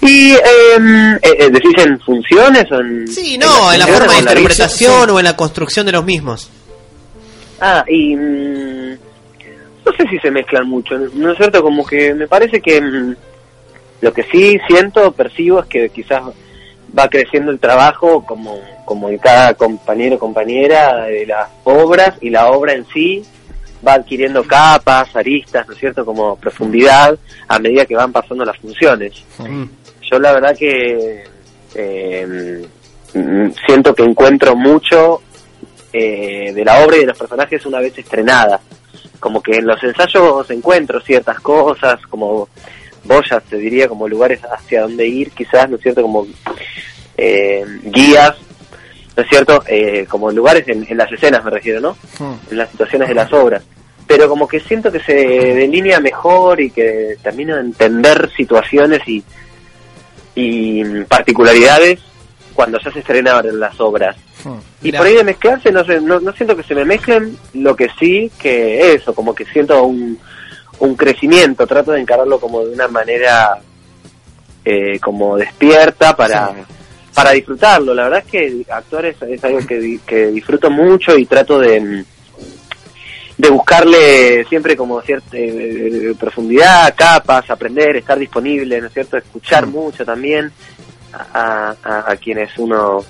Y, 0.02 0.32
eh, 0.34 0.40
eh, 0.78 1.20
eh, 1.40 1.50
¿decís 1.50 1.74
en 1.84 2.00
funciones 2.02 2.66
o 2.72 2.80
en...? 2.80 3.08
sí 3.08 3.38
no 3.38 3.72
en 3.74 3.80
la 3.80 3.88
forma 3.88 4.14
de 4.14 4.22
la 4.22 4.32
interpretación 4.32 5.10
o 5.10 5.20
en 5.20 5.26
la 5.26 5.36
construcción 5.36 5.86
de 5.86 5.92
los 5.92 6.06
mismos 6.06 6.50
Ah, 7.62 7.84
y... 7.88 8.16
mm, 8.16 8.85
no 9.86 9.92
sé 9.94 10.08
si 10.10 10.18
se 10.20 10.32
mezclan 10.32 10.68
mucho, 10.68 10.98
¿no 10.98 11.32
es 11.32 11.38
cierto? 11.38 11.62
Como 11.62 11.86
que 11.86 12.14
me 12.14 12.28
parece 12.28 12.60
que 12.62 12.82
mm, 12.82 13.16
lo 14.02 14.14
que 14.14 14.24
sí 14.24 14.60
siento, 14.68 15.12
percibo, 15.12 15.60
es 15.60 15.66
que 15.68 15.90
quizás 15.90 16.24
va 16.98 17.10
creciendo 17.10 17.52
el 17.52 17.60
trabajo 17.60 18.26
como, 18.26 18.60
como 18.86 19.10
en 19.10 19.18
cada 19.18 19.54
compañero 19.54 20.16
o 20.16 20.20
compañera 20.20 21.06
de 21.06 21.26
las 21.26 21.50
obras 21.64 22.16
y 22.22 22.30
la 22.30 22.52
obra 22.52 22.74
en 22.74 22.86
sí 22.88 23.24
va 23.86 23.94
adquiriendo 23.94 24.44
capas, 24.44 25.16
aristas, 25.16 25.68
¿no 25.68 25.74
es 25.74 25.80
cierto? 25.80 26.06
Como 26.06 26.36
profundidad 26.38 27.18
a 27.48 27.60
medida 27.60 27.86
que 27.86 27.96
van 27.96 28.12
pasando 28.12 28.44
las 28.44 28.58
funciones. 28.58 29.24
Yo 30.10 30.20
la 30.20 30.34
verdad 30.34 30.56
que 30.58 31.24
eh, 31.76 32.68
siento 33.66 33.94
que 33.94 34.04
encuentro 34.04 34.56
mucho 34.56 35.22
eh, 35.94 36.52
de 36.54 36.66
la 36.66 36.84
obra 36.86 36.98
y 36.98 37.02
de 37.02 37.08
los 37.08 37.18
personajes 37.18 37.66
una 37.66 37.80
vez 37.80 37.98
estrenada. 37.98 38.60
Como 39.20 39.42
que 39.42 39.58
en 39.58 39.68
los 39.68 39.82
ensayos 39.84 40.50
encuentro 40.50 41.02
ciertas 41.02 41.40
cosas, 41.40 42.00
como 42.08 42.50
boyas, 43.04 43.44
te 43.44 43.58
diría, 43.58 43.88
como 43.88 44.08
lugares 44.08 44.42
hacia 44.44 44.82
donde 44.82 45.08
ir, 45.08 45.32
quizás, 45.32 45.70
¿no 45.70 45.78
es 45.78 45.82
cierto? 45.82 46.02
Como 46.02 46.26
eh, 47.18 47.64
guías, 47.84 48.36
¿no 49.16 49.24
es 49.24 49.30
cierto? 49.30 49.64
Eh, 49.68 50.06
como 50.10 50.32
lugares 50.32 50.68
en, 50.68 50.86
en 50.90 50.98
las 50.98 51.12
escenas, 51.12 51.44
me 51.44 51.52
refiero, 51.52 51.80
¿no? 51.80 51.98
Hmm. 52.20 52.34
en 52.52 52.58
las 52.58 52.70
situaciones 52.72 53.08
de 53.08 53.16
las 53.16 53.32
obras. 53.32 53.64
Pero 54.08 54.30
como 54.30 54.48
que 54.48 54.60
siento 54.60 54.92
que 54.92 55.00
se 55.00 55.14
delinea 55.14 56.00
mejor 56.00 56.62
y 56.62 56.70
que 56.70 57.18
termino 57.24 57.56
de 57.56 57.62
entender 57.62 58.30
situaciones 58.36 59.02
y, 59.08 59.24
y 60.36 60.84
particularidades 61.06 62.00
cuando 62.56 62.80
ya 62.80 62.90
se 62.92 63.00
estrenaban 63.00 63.60
las 63.60 63.80
obras. 63.80 64.16
Hmm. 64.44 64.58
Y 64.82 64.92
por 64.92 65.06
ahí 65.06 65.14
de 65.16 65.24
mezclarse, 65.24 65.72
no, 65.72 65.84
sé, 65.86 66.00
no, 66.02 66.20
no 66.20 66.32
siento 66.34 66.56
que 66.56 66.64
se 66.64 66.74
me 66.74 66.86
mezclen, 66.86 67.38
lo 67.54 67.76
que 67.76 67.88
sí 68.00 68.32
que 68.40 68.94
eso, 68.94 69.14
como 69.14 69.36
que 69.36 69.46
siento 69.46 69.84
un, 69.84 70.18
un 70.80 70.96
crecimiento, 70.96 71.68
trato 71.68 71.92
de 71.92 72.00
encararlo 72.02 72.40
como 72.40 72.66
de 72.66 72.74
una 72.74 72.88
manera 72.88 73.58
eh, 74.64 75.00
como 75.00 75.38
despierta 75.38 76.16
para, 76.16 76.48
Sí. 76.50 76.54
para 77.14 77.32
disfrutarlo. 77.32 77.94
La 77.94 78.04
verdad 78.04 78.24
es 78.26 78.32
que 78.32 78.66
actuar 78.72 79.06
es, 79.06 79.22
es 79.22 79.44
algo 79.44 79.60
que, 79.68 79.78
di- 79.80 80.00
que 80.00 80.28
disfruto 80.28 80.70
mucho 80.72 81.18
y 81.18 81.26
trato 81.26 81.60
de, 81.60 81.80
mm, 81.82 82.06
de 83.38 83.50
buscarle 83.50 84.46
siempre 84.46 84.76
como 84.78 85.02
cierta 85.02 85.28
eh, 85.34 86.14
profundidad, 86.20 86.94
capas, 86.96 87.50
aprender, 87.50 87.98
estar 87.98 88.18
disponible, 88.18 88.80
¿no 88.80 88.88
es 88.88 88.94
cierto? 88.94 89.18
Escuchar 89.18 89.66
Mm. 89.68 89.72
mucho 89.72 90.06
también 90.06 90.52
a, 91.34 91.76
a- 91.84 92.12
a 92.12 92.16
quienes 92.18 92.52
uno 92.58 93.04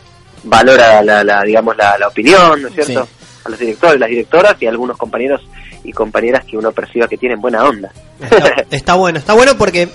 valora 0.43 1.01
la, 1.01 1.23
la 1.23 1.43
digamos 1.43 1.75
la, 1.77 1.97
la 1.97 2.07
opinión, 2.07 2.61
¿no 2.61 2.67
es 2.67 2.73
cierto? 2.75 3.05
Sí. 3.05 3.25
A 3.45 3.49
los 3.49 3.59
directores, 3.59 3.99
las 3.99 4.09
directoras 4.09 4.55
y 4.59 4.65
a 4.65 4.69
algunos 4.69 4.97
compañeros 4.97 5.41
y 5.83 5.91
compañeras 5.91 6.43
que 6.45 6.57
uno 6.57 6.71
perciba 6.71 7.07
que 7.07 7.17
tienen 7.17 7.39
buena 7.39 7.63
onda. 7.63 7.91
Está, 8.19 8.55
está 8.71 8.93
bueno, 8.95 9.19
está 9.19 9.33
bueno 9.33 9.55
porque 9.57 9.89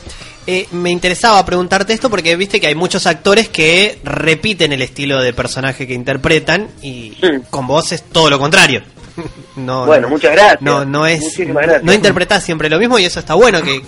eh, 0.46 0.66
me 0.72 0.90
interesaba 0.90 1.44
preguntarte 1.44 1.92
esto 1.92 2.08
porque 2.10 2.36
viste 2.36 2.60
que 2.60 2.68
hay 2.68 2.74
muchos 2.76 3.06
actores 3.06 3.48
que 3.48 3.98
repiten 4.04 4.72
el 4.72 4.82
estilo 4.82 5.20
de 5.20 5.32
personaje 5.32 5.86
que 5.86 5.94
interpretan 5.94 6.68
y 6.82 7.16
Mm. 7.20 7.40
con 7.50 7.66
vos 7.66 7.90
es 7.92 8.02
todo 8.04 8.30
lo 8.30 8.38
contrario. 8.38 8.82
No, 9.56 9.84
Bueno, 9.84 10.02
no- 10.02 10.10
muchas 10.14 10.32
gracias. 10.32 10.62
No, 10.62 10.84
no 10.86 11.06
es. 11.06 11.36
Gracias. 11.36 11.82
No 11.82 11.92
interpretás 11.92 12.42
siempre 12.44 12.70
lo 12.70 12.78
mismo 12.78 12.98
y 12.98 13.04
eso 13.04 13.18
está 13.20 13.34
bueno. 13.34 13.60
que 13.60 13.82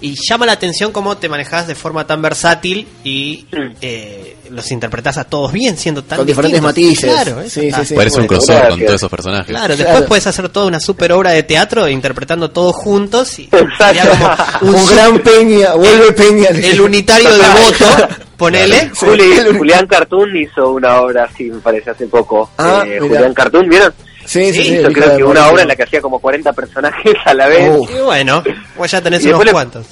Y 0.00 0.14
llama 0.28 0.46
la 0.46 0.52
atención 0.52 0.92
cómo 0.92 1.16
te 1.16 1.28
manejás 1.28 1.66
de 1.66 1.74
forma 1.74 2.06
tan 2.06 2.22
versátil 2.22 2.86
y 3.04 3.46
Mm. 3.50 3.72
eh, 3.80 4.36
los 4.50 4.70
interpretás 4.70 5.18
a 5.18 5.24
todos 5.24 5.52
bien, 5.52 5.76
siendo 5.76 6.02
tan 6.04 6.18
Con 6.18 6.26
diferentes 6.26 6.62
distintos. 6.62 6.84
matices. 6.84 7.10
Claro, 7.24 7.40
eso 7.42 7.60
Sí, 7.60 7.70
sí, 7.72 7.84
sí. 7.84 7.94
Parece 7.94 8.20
un 8.20 8.26
crossover 8.26 8.68
con 8.70 8.80
todos 8.80 8.94
esos 8.94 9.10
personajes. 9.10 9.46
Claro, 9.48 9.74
Claro. 9.74 9.88
después 9.90 10.08
puedes 10.08 10.26
hacer 10.26 10.48
toda 10.48 10.66
una 10.66 10.80
super 10.80 11.12
obra 11.12 11.30
de 11.32 11.42
teatro 11.42 11.88
interpretando 11.88 12.50
todos 12.50 12.74
juntos 12.76 13.38
y 13.38 13.48
como 13.48 13.64
Un 14.62 14.86
gran 14.86 15.18
Peña, 15.20 15.74
vuelve 15.74 16.12
Peña. 16.12 16.48
el 16.48 16.80
unitario 16.80 17.30
de 17.30 17.38
voto, 17.48 18.08
ponele. 18.36 18.90
Juli-. 18.94 19.56
Julián 19.58 19.86
Cartoon 19.86 20.36
hizo 20.36 20.70
una 20.72 21.00
obra 21.02 21.24
así, 21.24 21.44
me 21.44 21.58
parece, 21.60 21.90
hace 21.90 22.06
poco. 22.06 22.50
Ah, 22.58 22.84
Eh. 22.86 22.98
Julián 23.00 23.34
Cartoon, 23.34 23.68
¿vieron? 23.68 23.92
Sí, 24.28 24.52
sí, 24.52 24.62
sí. 24.64 24.78
Creo 24.92 25.16
que 25.16 25.24
una 25.24 25.48
obra 25.48 25.62
en 25.62 25.68
la 25.68 25.74
que 25.76 25.84
hacía 25.84 26.02
como 26.02 26.18
40 26.18 26.52
personajes 26.52 27.14
a 27.24 27.32
la 27.34 27.48
vez. 27.48 27.70
Uh. 27.70 27.88
Y 27.90 28.00
bueno, 28.02 28.42
pues 28.76 28.90
ya 28.90 29.00
tenés 29.00 29.20
unos 29.22 29.30
después 29.32 29.46
le- 29.46 29.52
cuantos. 29.52 29.86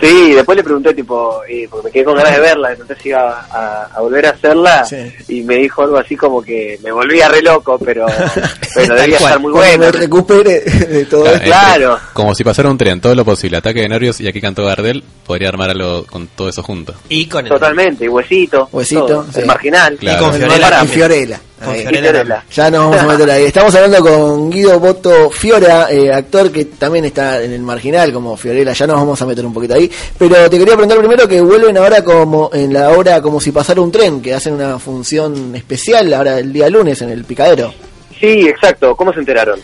Sí, 0.00 0.28
y 0.30 0.32
después 0.34 0.54
le 0.56 0.62
pregunté, 0.62 0.94
tipo, 0.94 1.40
eh, 1.48 1.66
porque 1.68 1.86
me 1.88 1.90
quedé 1.92 2.04
con 2.04 2.14
ganas 2.14 2.32
de 2.36 2.40
verla, 2.40 2.70
entonces 2.70 3.04
iba 3.04 3.40
a, 3.50 3.88
a 3.92 4.00
volver 4.00 4.26
a 4.26 4.30
hacerla 4.30 4.84
Sí. 4.84 4.96
y 5.28 5.42
me 5.42 5.56
dijo 5.56 5.82
algo 5.82 5.98
así 5.98 6.16
como 6.16 6.40
que 6.40 6.78
me 6.84 6.92
volvía 6.92 7.28
re 7.28 7.42
loco, 7.42 7.76
pero, 7.84 8.06
pero 8.76 8.94
debía 8.94 9.18
cual. 9.18 9.28
estar 9.30 9.40
muy 9.40 9.52
Cuando 9.52 9.78
bueno. 9.78 9.84
me 9.92 9.92
recupere 9.92 10.60
de 10.60 11.04
todo 11.06 11.24
Claro, 11.24 11.34
esto. 11.36 11.46
Claro. 11.48 11.98
como 12.12 12.32
si 12.32 12.44
pasara 12.44 12.70
un 12.70 12.78
tren, 12.78 13.00
todo 13.00 13.16
lo 13.16 13.24
posible, 13.24 13.56
ataque 13.56 13.80
de 13.80 13.88
nervios 13.88 14.20
y 14.20 14.28
aquí 14.28 14.40
cantó 14.40 14.64
Gardel, 14.64 15.02
podría 15.26 15.48
armar 15.48 15.70
algo 15.70 16.04
con 16.06 16.28
todo 16.28 16.48
eso 16.48 16.62
junto. 16.62 16.94
Y 17.08 17.26
con 17.26 17.44
el, 17.44 17.50
Totalmente, 17.52 18.04
y 18.04 18.08
huesito, 18.08 18.68
Huesito, 18.70 19.04
todo, 19.06 19.26
sí. 19.34 19.40
el 19.40 19.46
marginal. 19.46 19.96
Claro. 19.98 20.16
Y 20.16 20.22
con 20.24 20.34
Fiorella. 20.34 20.84
Y 20.84 20.86
Fiorella. 20.86 21.40
Con 21.64 21.74
Fiorella. 21.74 22.44
Ya 22.50 22.70
nos 22.70 22.90
vamos 22.90 23.00
a 23.00 23.06
meter 23.06 23.30
ahí. 23.30 23.44
Estamos 23.44 23.74
hablando 23.74 24.00
con 24.00 24.50
Guido 24.50 24.78
Boto 24.80 25.30
Fiora, 25.30 25.90
eh, 25.90 26.12
actor 26.12 26.50
que 26.50 26.64
también 26.66 27.04
está 27.04 27.42
en 27.42 27.52
el 27.52 27.62
marginal 27.62 28.12
como 28.12 28.36
Fiorella. 28.36 28.72
Ya 28.72 28.86
nos 28.86 28.96
vamos 28.96 29.20
a 29.22 29.26
meter 29.26 29.44
un 29.46 29.54
poquito 29.54 29.74
ahí. 29.74 29.90
Pero 30.18 30.50
te 30.50 30.58
quería 30.58 30.74
preguntar 30.74 30.98
primero 30.98 31.28
que 31.28 31.40
vuelven 31.40 31.76
ahora 31.76 32.02
como 32.02 32.50
en 32.52 32.72
la 32.72 32.90
hora 32.90 33.20
como 33.20 33.40
si 33.40 33.52
pasara 33.52 33.80
un 33.80 33.92
tren, 33.92 34.20
que 34.20 34.34
hacen 34.34 34.54
una 34.54 34.78
función 34.78 35.54
especial 35.54 36.12
ahora 36.12 36.38
el 36.38 36.52
día 36.52 36.68
lunes 36.68 37.00
en 37.02 37.10
el 37.10 37.24
Picadero. 37.24 37.72
Sí, 38.18 38.48
exacto, 38.48 38.94
¿cómo 38.96 39.12
se 39.12 39.20
enteraron? 39.20 39.58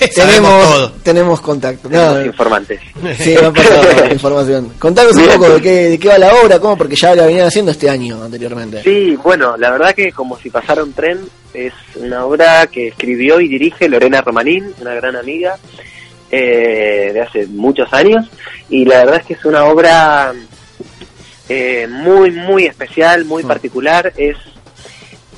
Tenemos 0.14 0.64
todo. 0.64 0.92
tenemos 1.02 1.40
contacto. 1.40 1.88
No, 1.90 2.24
informantes. 2.24 2.80
sí, 3.18 3.34
pasado 3.54 3.82
la 4.06 4.12
información. 4.12 4.72
Contanos 4.78 5.14
un 5.14 5.26
poco 5.26 5.48
de 5.50 5.60
qué, 5.60 5.70
de 5.90 5.98
qué 5.98 6.08
va 6.08 6.18
la 6.18 6.34
obra, 6.42 6.58
cómo, 6.58 6.76
porque 6.76 6.96
ya 6.96 7.14
la 7.14 7.26
venían 7.26 7.46
haciendo 7.46 7.70
este 7.70 7.90
año 7.90 8.22
anteriormente. 8.22 8.82
Sí, 8.82 9.16
bueno, 9.16 9.56
la 9.58 9.70
verdad 9.70 9.94
que 9.94 10.10
como 10.12 10.38
si 10.38 10.48
pasara 10.48 10.82
un 10.82 10.92
tren 10.94 11.20
es 11.54 11.72
una 11.96 12.24
obra 12.24 12.66
que 12.68 12.88
escribió 12.88 13.40
y 13.40 13.48
dirige 13.48 13.88
Lorena 13.88 14.20
Romanín, 14.20 14.72
una 14.80 14.94
gran 14.94 15.16
amiga 15.16 15.56
eh, 16.30 17.10
de 17.12 17.20
hace 17.20 17.46
muchos 17.48 17.92
años 17.92 18.28
y 18.68 18.84
la 18.84 18.98
verdad 18.98 19.16
es 19.20 19.26
que 19.26 19.34
es 19.34 19.44
una 19.44 19.64
obra 19.64 20.32
eh, 21.48 21.88
muy 21.90 22.30
muy 22.30 22.66
especial, 22.66 23.24
muy 23.24 23.42
Mm. 23.42 23.48
particular. 23.48 24.12
Es 24.16 24.36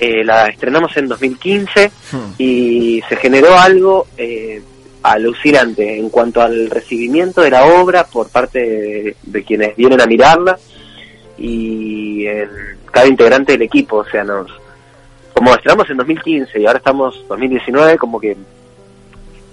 eh, 0.01 0.25
la 0.25 0.49
estrenamos 0.49 0.97
en 0.97 1.07
2015 1.09 1.91
Hmm. 2.13 2.33
y 2.37 3.03
se 3.09 3.17
generó 3.17 3.57
algo 3.59 4.07
eh, 4.19 4.61
alucinante 5.03 5.99
en 5.99 6.11
cuanto 6.11 6.43
al 6.43 6.69
recibimiento 6.71 7.41
de 7.41 7.51
la 7.51 7.65
obra 7.65 8.05
por 8.05 8.29
parte 8.29 8.59
de, 8.59 9.17
de 9.23 9.45
quienes 9.45 9.75
vienen 9.77 10.01
a 10.01 10.07
mirarla 10.07 10.59
y 11.39 12.25
cada 12.91 13.07
integrante 13.07 13.53
del 13.53 13.63
equipo, 13.63 13.97
o 13.99 14.05
sea, 14.05 14.23
nos 14.25 14.51
como 15.43 15.57
estrenamos 15.57 15.91
en 15.91 15.97
2015 15.97 16.61
y 16.61 16.67
ahora 16.67 16.79
estamos 16.79 17.25
2019, 17.29 17.99
como 17.99 18.21
que 18.21 18.37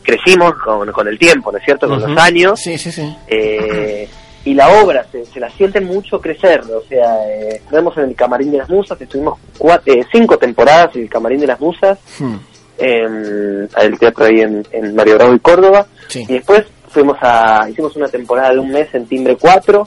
crecimos 0.04 0.54
con, 0.64 0.92
con 0.92 1.08
el 1.08 1.18
tiempo, 1.18 1.52
¿no 1.52 1.58
es 1.58 1.66
cierto? 1.66 1.88
Con 1.88 2.00
los 2.02 2.18
años 2.22 2.60
Sí, 2.60 2.78
sí, 2.78 2.92
sí. 2.92 3.16
eh, 3.28 4.08
y 4.46 4.54
la 4.54 4.70
obra 4.84 5.04
se, 5.12 5.26
se 5.26 5.40
la 5.40 5.50
siente 5.50 5.82
mucho 5.82 6.22
crecer, 6.22 6.62
o 6.62 6.82
sea, 6.88 7.28
eh, 7.28 7.56
estuvimos 7.56 7.98
en 7.98 8.04
el 8.06 8.16
Camarín 8.16 8.52
de 8.52 8.60
las 8.60 8.70
Musas, 8.70 9.00
estuvimos 9.02 9.38
cuatro, 9.58 9.94
eh, 9.94 10.06
cinco 10.12 10.38
temporadas 10.38 10.96
en 10.96 11.04
el 11.04 11.10
Camarín 11.10 11.40
de 11.40 11.48
las 11.48 11.60
Musas, 11.60 11.98
Hmm. 12.20 12.36
en 12.78 13.68
el 13.78 14.00
teatro 14.00 14.26
ahí 14.26 14.42
en, 14.42 14.66
en 14.72 14.96
Mario 14.96 15.16
Bravo 15.16 15.34
y 15.34 15.40
Córdoba, 15.40 15.86
Sí. 16.08 16.24
y 16.28 16.34
después 16.34 16.66
fuimos 16.88 17.18
a, 17.22 17.68
hicimos 17.70 17.96
una 17.96 18.08
temporada 18.08 18.52
de 18.54 18.60
un 18.60 18.72
mes 18.72 18.88
en 18.94 19.06
Timbre 19.08 19.36
4, 19.40 19.86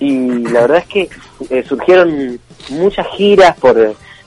y 0.00 0.28
la 0.48 0.62
verdad 0.62 0.78
es 0.78 0.86
que 0.86 1.08
eh, 1.50 1.62
surgieron 1.66 2.38
muchas 2.70 3.06
giras 3.16 3.56
por, 3.58 3.76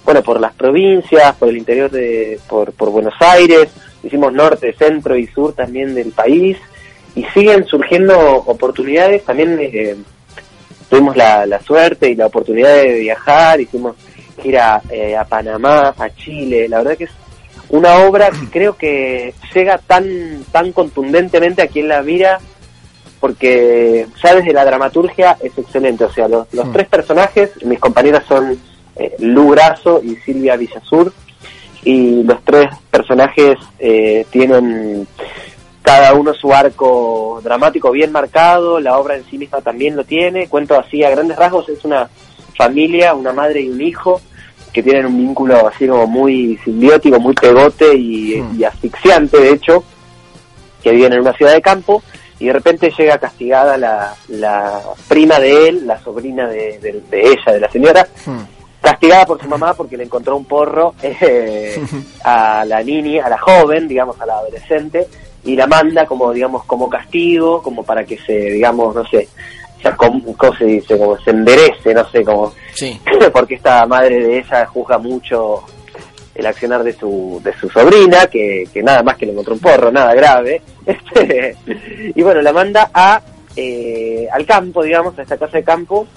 bueno, 0.08 0.24
por 0.24 0.40
las 0.40 0.54
provincias, 0.54 1.36
por 1.36 1.50
el 1.50 1.58
interior 1.58 1.92
de, 1.92 2.40
por, 2.48 2.72
por 2.72 2.92
Buenos 2.92 3.16
Aires, 3.20 3.68
hicimos 4.02 4.32
norte, 4.32 4.72
centro 4.72 5.18
y 5.18 5.28
sur 5.28 5.52
también 5.52 5.94
del 5.94 6.14
país, 6.14 6.56
y 7.14 7.26
siguen 7.26 7.66
surgiendo 7.66 8.18
oportunidades, 8.18 9.26
también 9.26 9.60
eh, 9.60 9.98
tuvimos 10.90 11.18
la, 11.18 11.46
la 11.46 11.60
suerte 11.60 12.10
y 12.10 12.16
la 12.16 12.28
oportunidad 12.28 12.74
de 12.74 13.00
viajar, 13.00 13.60
hicimos 13.60 13.98
gira 14.42 14.82
eh, 14.90 15.18
a 15.18 15.26
Panamá, 15.26 15.94
a 15.98 16.10
Chile, 16.12 16.70
la 16.70 16.78
verdad 16.78 16.98
que 16.98 17.04
es 17.04 17.12
una 17.68 17.98
obra 17.98 18.30
que 18.30 18.48
creo 18.50 18.78
que 18.78 19.34
llega 19.54 19.78
tan, 19.78 20.46
tan 20.54 20.72
contundentemente 20.72 21.62
a 21.62 21.68
quien 21.68 21.90
la 21.90 22.02
mira, 22.02 22.40
porque 23.20 24.08
ya 24.24 24.36
desde 24.36 24.54
la 24.54 24.64
dramaturgia 24.64 25.36
es 25.42 25.58
excelente, 25.58 26.06
o 26.06 26.14
sea, 26.14 26.30
los, 26.30 26.48
los 26.54 26.66
Mm. 26.66 26.72
tres 26.72 26.88
personajes, 26.88 27.52
mis 27.66 27.80
compañeras 27.80 28.24
son 28.26 28.58
eh, 29.00 29.16
Lu 29.20 29.50
Grasso 29.52 30.02
y 30.04 30.16
Silvia 30.18 30.56
Villasur, 30.56 31.14
y 31.84 32.24
los 32.24 32.44
tres 32.44 32.70
personajes 32.92 33.58
eh, 33.80 34.26
tienen 34.30 35.08
cada 35.82 36.14
uno 36.14 36.34
su 36.34 36.54
arco 36.54 37.40
dramático 37.44 37.92
bien 37.92 38.12
marcado, 38.12 38.80
la 38.80 38.98
obra 38.98 39.16
en 39.16 39.24
sí 39.30 39.38
misma 39.38 39.62
también 39.62 39.96
lo 39.96 40.04
tiene, 40.04 40.48
cuento 40.50 40.78
así 40.78 41.04
a 41.04 41.10
grandes 41.10 41.38
rasgos, 41.38 41.70
es 41.70 41.86
una 41.86 42.10
familia, 42.58 43.14
una 43.14 43.32
madre 43.32 43.62
y 43.62 43.70
un 43.70 43.82
hijo 43.82 44.20
que 44.74 44.84
tienen 44.84 45.06
un 45.06 45.18
vínculo 45.18 45.66
así 45.68 45.88
como 45.88 46.06
muy 46.06 46.58
simbiótico, 46.66 47.20
muy 47.20 47.34
pegote 47.34 47.96
y, 47.96 48.36
Hmm. 48.42 48.60
y 48.60 48.64
asfixiante 48.66 49.38
de 49.40 49.52
hecho, 49.52 49.84
que 50.84 50.92
viven 50.92 51.14
en 51.14 51.22
una 51.22 51.34
ciudad 51.34 51.54
de 51.54 51.62
campo 51.62 52.04
y 52.40 52.48
de 52.48 52.54
repente 52.54 52.92
llega 52.98 53.18
castigada 53.18 53.78
la, 53.78 54.14
la 54.28 54.82
prima 55.08 55.40
de 55.40 55.70
él, 55.70 55.88
la 55.88 56.00
sobrina 56.04 56.48
de, 56.48 56.78
de- 56.80 57.02
de 57.10 57.22
ella, 57.32 57.54
de 57.54 57.60
la 57.62 57.72
señora, 57.72 58.08
Hmm. 58.26 58.42
Castigada 58.92 59.26
por 59.26 59.42
su 59.42 59.48
mamá 59.50 59.74
porque 59.74 59.98
le 59.98 60.04
encontró 60.06 60.38
un 60.38 60.46
porro 60.46 60.94
eh, 61.04 61.78
a 62.24 62.64
la 62.66 62.82
niña, 62.84 63.26
a 63.26 63.30
la 63.30 63.38
joven, 63.38 63.88
digamos, 63.88 64.20
a 64.22 64.26
la 64.26 64.38
adolescente, 64.38 65.08
y 65.44 65.56
la 65.56 65.68
manda 65.68 66.06
como, 66.06 66.32
digamos, 66.32 66.64
como 66.66 66.90
castigo, 66.90 67.62
como 67.62 67.84
para 67.84 68.04
que 68.06 68.18
se, 68.18 68.34
digamos, 68.52 68.96
no 68.96 69.06
sé, 69.08 69.28
se, 69.82 69.90
acom- 69.90 70.36
¿cómo 70.38 70.56
se 70.56 70.66
dice? 70.66 70.98
Como 70.98 71.18
se 71.20 71.32
enderece, 71.32 71.94
no 71.94 72.08
sé, 72.10 72.24
como, 72.24 72.54
Sí. 72.74 73.00
porque 73.34 73.56
esta 73.56 73.86
madre 73.86 74.20
de 74.24 74.40
ella 74.40 74.66
juzga 74.68 74.98
mucho 74.98 75.64
el 76.36 76.46
accionar 76.46 76.84
de 76.84 76.94
su, 76.94 77.42
de 77.44 77.52
su 77.60 77.68
sobrina, 77.70 78.28
que, 78.28 78.66
que 78.74 78.84
nada 78.84 79.04
más 79.04 79.18
que 79.18 79.26
le 79.26 79.32
encontró 79.34 79.54
un 79.54 79.60
porro, 79.60 79.92
nada 79.92 80.14
grave, 80.14 80.62
Este, 80.86 81.56
y 82.16 82.22
bueno, 82.22 82.42
la 82.42 82.54
manda 82.54 82.90
a 82.94 83.22
eh, 83.56 84.28
al 84.32 84.46
campo, 84.46 84.82
digamos, 84.84 85.18
a 85.20 85.24
esta 85.24 85.36
casa 85.38 85.58
de 85.58 85.64
campo, 85.64 86.08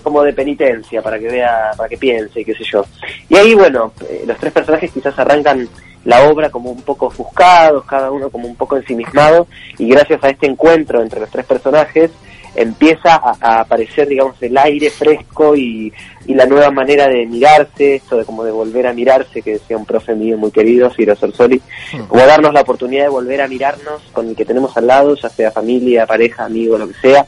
como 0.00 0.22
de 0.22 0.32
penitencia, 0.32 1.02
para 1.02 1.18
que 1.18 1.28
vea, 1.28 1.70
para 1.76 1.88
que 1.88 1.96
piense, 1.96 2.44
qué 2.44 2.54
sé 2.54 2.64
yo. 2.64 2.84
Y 3.28 3.36
ahí, 3.36 3.54
bueno, 3.54 3.92
eh, 4.08 4.24
los 4.26 4.38
tres 4.38 4.52
personajes 4.52 4.90
quizás 4.92 5.18
arrancan 5.18 5.68
la 6.04 6.28
obra 6.28 6.50
como 6.50 6.70
un 6.70 6.82
poco 6.82 7.06
ofuscados, 7.06 7.84
cada 7.84 8.10
uno 8.10 8.30
como 8.30 8.48
un 8.48 8.56
poco 8.56 8.76
ensimismado, 8.76 9.46
y 9.78 9.88
gracias 9.88 10.22
a 10.24 10.30
este 10.30 10.46
encuentro 10.46 11.02
entre 11.02 11.20
los 11.20 11.30
tres 11.30 11.44
personajes, 11.44 12.10
empieza 12.54 13.14
a, 13.14 13.36
a 13.40 13.60
aparecer, 13.60 14.08
digamos, 14.08 14.34
el 14.42 14.56
aire 14.58 14.90
fresco 14.90 15.54
y, 15.54 15.92
y 16.26 16.34
la 16.34 16.46
nueva 16.46 16.70
manera 16.70 17.08
de 17.08 17.26
mirarse, 17.26 17.96
esto 17.96 18.16
de 18.16 18.24
como 18.24 18.44
de 18.44 18.50
volver 18.50 18.86
a 18.86 18.92
mirarse, 18.92 19.42
que 19.42 19.52
decía 19.52 19.76
un 19.76 19.86
profe 19.86 20.14
mío 20.14 20.36
muy 20.36 20.50
querido, 20.50 20.90
Ciro 20.90 21.14
Sorsoli, 21.16 21.60
como 22.08 22.26
darnos 22.26 22.52
la 22.52 22.62
oportunidad 22.62 23.04
de 23.04 23.10
volver 23.10 23.40
a 23.40 23.48
mirarnos 23.48 24.02
con 24.12 24.28
el 24.28 24.36
que 24.36 24.44
tenemos 24.44 24.76
al 24.76 24.86
lado, 24.86 25.14
ya 25.14 25.28
sea 25.28 25.50
familia, 25.50 26.06
pareja, 26.06 26.44
amigo, 26.44 26.76
lo 26.78 26.88
que 26.88 26.94
sea, 26.94 27.26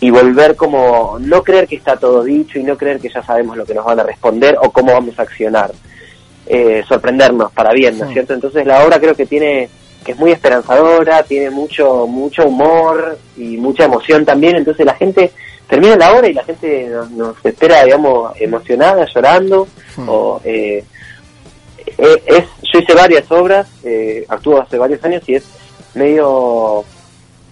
y 0.00 0.10
volver 0.10 0.56
como 0.56 1.16
no 1.20 1.42
creer 1.42 1.66
que 1.66 1.76
está 1.76 1.96
todo 1.96 2.22
dicho 2.22 2.58
y 2.58 2.62
no 2.62 2.76
creer 2.76 3.00
que 3.00 3.08
ya 3.08 3.22
sabemos 3.22 3.56
lo 3.56 3.64
que 3.64 3.74
nos 3.74 3.84
van 3.84 4.00
a 4.00 4.02
responder 4.04 4.56
o 4.60 4.70
cómo 4.70 4.92
vamos 4.92 5.18
a 5.18 5.22
accionar. 5.22 5.72
Eh, 6.46 6.84
sorprendernos 6.88 7.50
para 7.52 7.72
bien, 7.72 7.98
¿no 7.98 8.04
es 8.04 8.08
Sí. 8.10 8.14
cierto? 8.14 8.34
Entonces 8.34 8.64
la 8.66 8.84
obra 8.84 9.00
creo 9.00 9.14
que 9.14 9.26
tiene 9.26 9.68
que 10.04 10.12
es 10.12 10.18
muy 10.18 10.30
esperanzadora, 10.30 11.24
tiene 11.24 11.50
mucho 11.50 12.06
mucho 12.06 12.44
humor 12.46 13.18
y 13.36 13.56
mucha 13.56 13.84
emoción 13.86 14.24
también, 14.24 14.54
entonces 14.54 14.86
la 14.86 14.94
gente 14.94 15.32
termina 15.68 15.96
la 15.96 16.14
obra 16.14 16.28
y 16.28 16.32
la 16.32 16.44
gente 16.44 16.86
nos, 16.88 17.10
nos 17.10 17.44
espera, 17.44 17.82
digamos, 17.82 18.32
emocionada, 18.40 19.04
llorando, 19.12 19.66
o 20.06 20.40
eh, 20.44 20.84
eh, 21.98 22.22
es, 22.26 22.44
yo 22.72 22.78
hice 22.78 22.94
varias 22.94 23.28
obras, 23.32 23.66
eh, 23.82 24.24
actúo 24.28 24.60
hace 24.60 24.78
varios 24.78 25.02
años 25.04 25.22
y 25.26 25.34
es 25.34 25.44
medio 25.94 26.84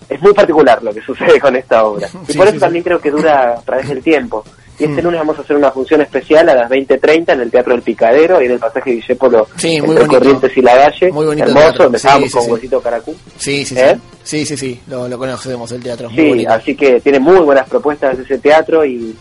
es 0.09 0.21
muy 0.21 0.33
particular 0.33 0.83
lo 0.83 0.93
que 0.93 1.01
sucede 1.03 1.39
con 1.41 1.55
esta 1.57 1.85
obra. 1.85 2.09
Y 2.29 2.33
Sí, 2.33 2.39
por 2.39 2.47
eso 2.47 2.57
sí. 2.57 2.61
también 2.61 2.85
creo 2.85 3.01
que 3.01 3.11
dura 3.11 3.55
a 3.59 3.63
través 3.63 3.89
del 3.89 4.03
tiempo. 4.03 4.45
Y 4.79 4.85
este 4.85 5.01
Mm. 5.01 5.05
lunes 5.05 5.21
vamos 5.21 5.39
a 5.39 5.43
hacer 5.43 5.55
una 5.57 5.71
función 5.71 6.01
especial 6.01 6.49
a 6.49 6.55
las 6.55 6.69
20.30 6.69 7.33
en 7.35 7.41
el 7.43 7.51
Teatro 7.51 7.75
del 7.75 7.83
Picadero, 7.83 8.39
ahí 8.39 8.47
en 8.47 8.53
el 8.53 8.59
pasaje 8.59 8.91
Villepolo, 8.91 9.47
Sí, 9.57 9.69
muy 9.81 9.91
entre 9.91 9.95
bonito. 10.05 10.09
Corrientes 10.19 10.57
y 10.57 10.63
La 10.63 10.75
Valle. 10.75 11.13
Muy 11.13 11.27
bonito 11.27 11.47
Hermoso, 11.49 11.93
sí, 11.97 12.31
con. 12.31 12.51
Huesito 12.51 12.81
Caracú. 12.81 13.15
Sí, 13.39 13.65
sí, 13.65 13.77
¿Eh? 13.79 13.95
sí. 14.25 14.45
Sí, 14.45 14.47
sí, 14.47 14.57
sí. 14.57 14.81
Lo, 14.89 15.07
lo 15.07 15.17
conocemos, 15.17 15.71
el 15.71 15.81
teatro. 15.83 16.11
Sí, 16.11 16.45
así 16.49 16.75
que 16.75 17.01
tiene 17.01 17.21
muy 17.21 17.39
buenas 17.41 17.69
propuestas 17.69 18.19
ese 18.19 18.39
teatro 18.39 18.85
y, 18.85 19.15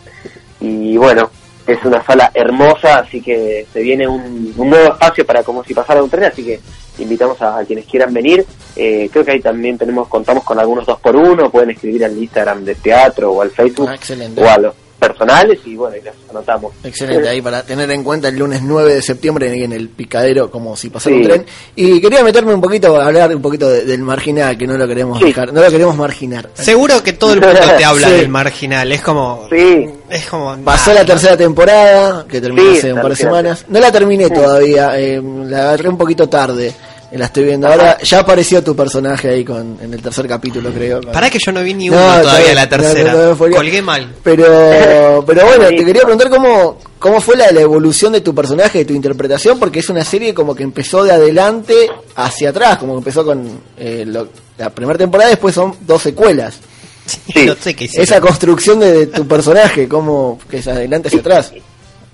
y 0.60 0.98
bueno, 0.98 1.30
es 1.68 1.84
una 1.86 2.04
sala 2.04 2.32
hermosa, 2.34 3.00
así 3.00 3.22
que 3.22 3.66
se 3.72 3.82
viene 3.82 4.08
un, 4.08 4.54
un 4.58 4.70
nuevo 4.70 4.94
espacio 4.94 5.26
para 5.26 5.44
como 5.44 5.64
si 5.64 5.74
pasara 5.74 6.04
un 6.04 6.10
tren, 6.10 6.26
así 6.26 6.44
que 6.44 6.60
invitamos 7.00 7.42
a, 7.42 7.60
a 7.60 7.66
quienes 7.66 7.86
quieran 7.86 8.14
venir. 8.14 8.46
Eh, 8.76 9.10
creo 9.12 9.24
que 9.24 9.32
ahí 9.32 9.40
también 9.40 9.78
tenemos 9.78 10.08
contamos 10.08 10.44
con 10.44 10.60
algunos 10.60 10.86
dos 10.86 11.00
por 11.00 11.16
uno, 11.16 11.50
pueden 11.50 11.72
escribir 11.72 12.04
al 12.06 12.18
Instagram 12.18 12.64
del 12.66 12.76
teatro 12.78 13.32
o 13.32 13.42
al 13.42 13.52
Facebook 13.52 13.88
Ah, 13.90 13.96
excelente. 13.96 14.42
o 14.42 14.50
a 14.50 14.58
los 14.58 14.74
personales 15.00 15.60
y 15.66 15.76
bueno, 15.76 15.98
y 15.98 16.02
las 16.02 16.16
anotamos. 16.30 16.72
Excelente, 16.84 17.28
ahí 17.28 17.42
para 17.42 17.64
tener 17.64 17.90
en 17.92 18.04
cuenta 18.04 18.30
el 18.30 18.38
lunes 18.38 18.62
9 18.64 18.96
de 18.96 19.02
septiembre 19.02 19.64
en 19.64 19.74
el 19.74 19.90
picadero, 19.90 20.50
como 20.50 20.76
si 20.78 20.90
pasara 20.90 21.16
un 21.16 21.24
tren. 21.24 21.46
Y 21.76 22.00
quería 22.00 22.24
meterme 22.24 22.54
un 22.54 22.62
poquito, 22.62 22.96
a 23.00 23.06
hablar 23.08 23.36
un 23.36 23.42
poquito 23.42 23.70
de- 23.70 23.84
del 23.84 24.02
marginal, 24.02 24.58
que 24.58 24.66
no 24.66 24.78
lo 24.78 24.88
queremos 24.88 25.20
Sí. 25.20 25.26
dejar, 25.26 25.52
no 25.52 25.62
lo 25.62 25.70
queremos 25.70 25.96
marginar. 25.98 26.50
Seguro 26.54 27.04
que 27.04 27.14
todo 27.14 27.34
el 27.34 27.42
mundo 27.42 27.60
te 27.78 27.84
habla 27.84 28.08
Sí. 28.10 28.14
del 28.14 28.30
marginal. 28.30 28.92
Es 28.92 29.02
como. 29.02 29.48
Sí, 29.50 29.90
Es 30.10 30.26
como. 30.28 30.56
Pasó 30.64 30.92
nah, 30.92 31.00
la 31.00 31.06
tercera 31.06 31.36
temporada, 31.36 32.26
que 32.28 32.40
terminó 32.40 32.72
Sí, 32.72 32.78
hace 32.78 32.94
un 32.94 33.02
par 33.02 33.10
de 33.10 33.16
semanas. 33.16 33.66
No 33.68 33.80
la 33.80 33.92
terminé 33.92 34.30
todavía, 34.30 34.98
eh, 35.00 35.22
la 35.46 35.60
agarré 35.70 35.90
un 35.90 35.98
poquito 35.98 36.30
tarde. 36.30 36.74
La 37.20 37.26
estoy 37.26 37.44
viendo 37.44 37.68
ahora. 37.68 37.98
Ya 38.00 38.20
apareció 38.20 38.64
tu 38.64 38.76
personaje 38.76 39.30
ahí 39.30 39.46
con, 39.46 39.78
en 39.82 39.94
el 39.94 40.02
tercer 40.02 40.28
capítulo, 40.28 40.72
creo. 40.72 41.02
con- 41.02 41.12
Pará 41.12 41.30
que 41.30 41.38
yo 41.44 41.52
no 41.52 41.62
vi 41.62 41.74
ni 41.74 41.88
No, 41.90 41.96
uno 41.98 42.22
todavía 42.22 42.44
bien, 42.46 42.56
la 42.56 42.64
no, 42.64 42.70
tercera. 42.70 43.14
no, 43.14 43.30
no, 43.30 43.38
Colgué 43.38 43.82
mal. 43.82 44.16
Pero, 44.24 45.24
pero 45.28 45.46
bueno, 45.46 45.68
te 45.70 45.86
quería 45.86 46.02
preguntar 46.02 46.30
cómo, 46.30 46.80
cómo 46.98 47.22
fue 47.22 47.36
la, 47.38 47.52
la 47.52 47.62
evolución 47.62 48.14
de 48.14 48.22
tu 48.22 48.34
personaje, 48.34 48.80
de 48.80 48.86
tu 48.86 48.94
interpretación, 48.94 49.60
porque 49.60 49.80
es 49.80 49.90
una 49.90 50.04
serie 50.04 50.34
como 50.34 50.56
que 50.56 50.64
empezó 50.64 51.04
de 51.04 51.12
adelante 51.12 51.76
hacia 52.16 52.50
atrás, 52.50 52.78
como 52.80 52.94
que 52.94 52.98
empezó 53.00 53.24
con 53.24 53.48
eh, 53.78 54.04
lo- 54.08 54.30
la 54.58 54.70
primera 54.72 54.98
temporada, 54.98 55.30
después 55.30 55.54
son 55.54 55.76
dos 55.82 56.02
secuelas. 56.02 56.56
Sí. 57.06 57.46
No 57.46 57.56
sé 57.60 57.76
qué 57.76 57.84
hicieron. 57.86 58.04
Esa 58.06 58.22
construcción 58.22 58.80
de, 58.80 58.92
de 58.92 59.08
tu 59.08 59.28
personaje, 59.28 59.88
como 59.88 60.40
que 60.50 60.58
es 60.60 60.68
adelante 60.68 61.10
hacia 61.10 61.20
atrás. 61.20 61.52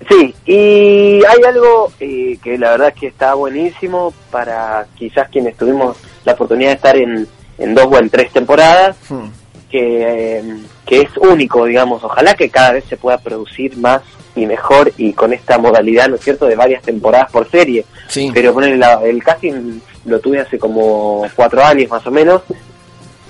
Sí, 0.08 0.34
y 0.46 1.22
hay 1.24 1.42
algo 1.46 1.92
eh, 2.00 2.38
que 2.42 2.56
la 2.56 2.70
verdad 2.70 2.88
es 2.88 2.94
que 2.94 3.06
está 3.08 3.34
buenísimo 3.34 4.12
para 4.30 4.86
quizás 4.96 5.28
quienes 5.28 5.56
tuvimos 5.56 5.96
la 6.24 6.32
oportunidad 6.32 6.70
de 6.70 6.76
estar 6.76 6.96
en, 6.96 7.28
en 7.58 7.74
dos 7.74 7.86
o 7.86 7.98
en 7.98 8.08
tres 8.08 8.32
temporadas, 8.32 8.96
Hmm. 9.08 9.28
que, 9.70 10.38
eh, 10.38 10.42
que 10.86 11.02
es 11.02 11.16
único, 11.18 11.66
digamos. 11.66 12.02
Ojalá 12.02 12.34
que 12.34 12.48
cada 12.48 12.72
vez 12.72 12.84
se 12.88 12.96
pueda 12.96 13.18
producir 13.18 13.76
más 13.76 14.02
y 14.34 14.46
mejor 14.46 14.90
y 14.96 15.12
con 15.12 15.32
esta 15.32 15.58
modalidad, 15.58 16.08
¿no 16.08 16.16
es 16.16 16.22
cierto?, 16.22 16.46
de 16.46 16.56
varias 16.56 16.82
temporadas 16.82 17.30
por 17.30 17.48
serie. 17.50 17.84
Sí. 18.08 18.30
Pero 18.32 18.54
poner 18.54 18.80
el 19.04 19.22
casting 19.22 19.80
lo 20.06 20.18
tuve 20.18 20.40
hace 20.40 20.58
como 20.58 21.26
cuatro 21.36 21.62
años 21.62 21.90
más 21.90 22.06
o 22.06 22.10
menos, 22.10 22.42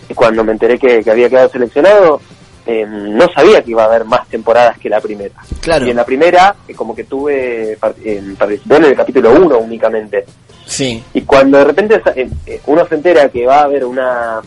y 0.09 0.15
cuando 0.15 0.45
me 0.45 0.53
enteré 0.53 0.79
que, 0.79 1.03
que 1.03 1.11
había 1.11 1.29
quedado 1.29 1.49
seleccionado, 1.49 2.21
eh, 2.67 2.85
no 2.87 3.27
sabía 3.35 3.63
que 3.63 3.71
iba 3.71 3.83
a 3.83 3.87
haber 3.87 4.05
más 4.05 4.27
temporadas 4.29 4.79
que 4.79 4.89
la 4.89 5.01
primera. 5.01 5.35
Claro. 5.61 5.87
Y 5.87 5.91
en 5.91 5.97
la 5.97 6.05
primera, 6.05 6.55
eh, 6.69 6.75
como 6.75 6.95
que 6.95 7.05
tuve, 7.05 7.77
par- 7.81 7.95
en- 8.05 8.37
participé 8.37 8.77
en 8.77 8.85
el 8.85 8.97
capítulo 8.97 9.33
1 9.33 9.59
únicamente. 9.59 10.25
Sí. 10.67 11.03
Y 11.15 11.23
cuando 11.23 11.59
de 11.59 11.65
repente 11.65 12.01
eh, 12.15 12.29
eh, 12.47 12.61
uno 12.67 12.87
se 12.87 12.95
entera 12.95 13.29
que 13.29 13.45
va 13.47 13.61
a 13.61 13.65
haber 13.65 13.85
una 13.85 14.41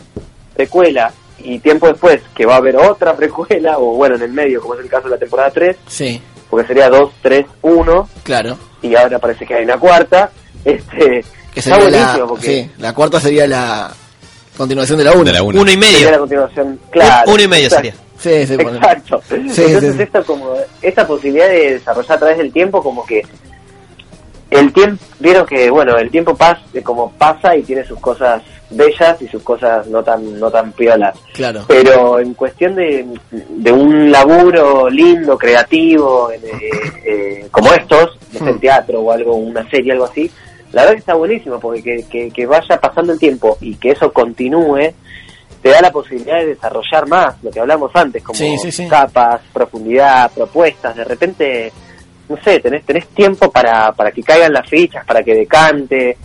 precuela 0.54 1.12
y 1.38 1.58
tiempo 1.58 1.88
después 1.88 2.20
que 2.34 2.46
va 2.46 2.54
a 2.54 2.58
haber 2.58 2.76
otra 2.76 3.14
precuela, 3.16 3.78
o 3.78 3.94
bueno, 3.96 4.14
en 4.16 4.22
el 4.22 4.32
medio, 4.32 4.60
como 4.60 4.74
es 4.74 4.80
el 4.80 4.88
caso 4.88 5.04
de 5.04 5.10
la 5.10 5.18
temporada 5.18 5.50
3, 5.50 5.76
Sí. 5.86 6.20
porque 6.48 6.66
sería 6.66 6.88
2, 6.88 7.10
3, 7.22 7.44
1, 7.62 8.08
Claro. 8.22 8.56
y 8.82 8.94
ahora 8.94 9.18
parece 9.18 9.44
que 9.44 9.54
hay 9.54 9.64
una 9.64 9.76
cuarta, 9.78 10.30
este, 10.64 11.24
Que 11.52 11.60
sería 11.62 11.90
la, 11.90 12.26
porque 12.26 12.46
sí, 12.46 12.70
la 12.78 12.94
cuarta 12.94 13.20
sería 13.20 13.46
la 13.46 13.92
continuación 14.56 14.98
de 14.98 15.04
la 15.04 15.12
1. 15.12 15.24
De 15.24 15.32
la 15.32 15.42
uno. 15.42 15.60
Uno 15.60 15.70
y 15.70 15.74
sería 15.74 15.90
la 15.90 16.06
medio. 16.10 16.18
continuación, 16.20 16.80
claro. 16.90 17.32
uno 17.32 17.42
y 17.42 17.48
medio 17.48 17.68
sería. 17.70 17.94
Sí, 18.24 18.46
sí, 18.46 18.56
ponele. 18.56 18.76
Exacto. 18.78 19.20
Sí, 19.28 19.34
Entonces 19.66 20.00
esto 20.00 20.24
como 20.24 20.54
esta 20.82 21.06
posibilidad 21.06 21.48
de 21.48 21.74
desarrollar 21.74 22.12
a 22.16 22.18
través 22.18 22.38
del 22.38 22.52
tiempo 22.52 22.82
como 22.82 23.04
que 23.04 23.22
el 24.50 24.72
tiempo 24.72 25.02
vieron 25.18 25.46
que 25.46 25.70
bueno 25.70 25.96
el 25.98 26.10
tiempo 26.10 26.34
pasa 26.36 26.60
como 26.82 27.10
pasa 27.12 27.56
y 27.56 27.62
tiene 27.62 27.84
sus 27.84 27.98
cosas 27.98 28.42
bellas 28.70 29.20
y 29.20 29.28
sus 29.28 29.42
cosas 29.42 29.86
no 29.88 30.02
tan 30.02 30.38
no 30.38 30.50
tan 30.50 30.72
piolas 30.72 31.16
Claro. 31.32 31.62
pero 31.66 32.20
en 32.20 32.34
cuestión 32.34 32.74
de, 32.76 33.04
de 33.30 33.72
un 33.72 34.10
laburo 34.12 34.88
lindo 34.90 35.36
creativo 35.38 36.30
eh, 36.30 36.40
eh, 37.04 37.46
como 37.50 37.72
estos 37.72 38.18
no 38.40 38.52
Hmm. 38.52 38.58
teatro 38.58 39.00
o 39.00 39.12
algo 39.12 39.34
una 39.36 39.68
serie 39.70 39.92
algo 39.92 40.04
así 40.06 40.30
la 40.72 40.82
verdad 40.82 40.94
que 40.94 41.00
está 41.00 41.14
buenísimo 41.14 41.60
porque 41.60 41.82
que, 41.82 42.04
que, 42.10 42.30
que 42.30 42.46
vaya 42.46 42.80
pasando 42.80 43.12
el 43.12 43.18
tiempo 43.18 43.56
y 43.60 43.76
que 43.76 43.90
eso 43.92 44.12
continúe 44.12 44.92
te 45.64 45.70
da 45.70 45.80
la 45.80 45.90
posibilidad 45.90 46.36
de 46.40 46.48
desarrollar 46.48 47.08
más 47.08 47.42
lo 47.42 47.50
que 47.50 47.58
hablamos 47.58 47.90
antes 47.94 48.22
como 48.22 48.36
Sí, 48.38 48.54
sí, 48.58 48.70
sí. 48.70 48.86
capas 48.86 49.40
profundidad 49.50 50.30
propuestas 50.30 50.94
de 50.94 51.04
repente 51.04 51.72
no 52.28 52.36
sé 52.42 52.60
tenés 52.60 52.84
tenés 52.84 53.06
tiempo 53.08 53.50
para 53.50 53.90
para 53.92 54.10
que 54.12 54.22
caigan 54.22 54.52
las 54.52 54.68
fichas 54.68 55.06
para 55.06 55.22
que 55.22 55.34
decante 55.34 56.18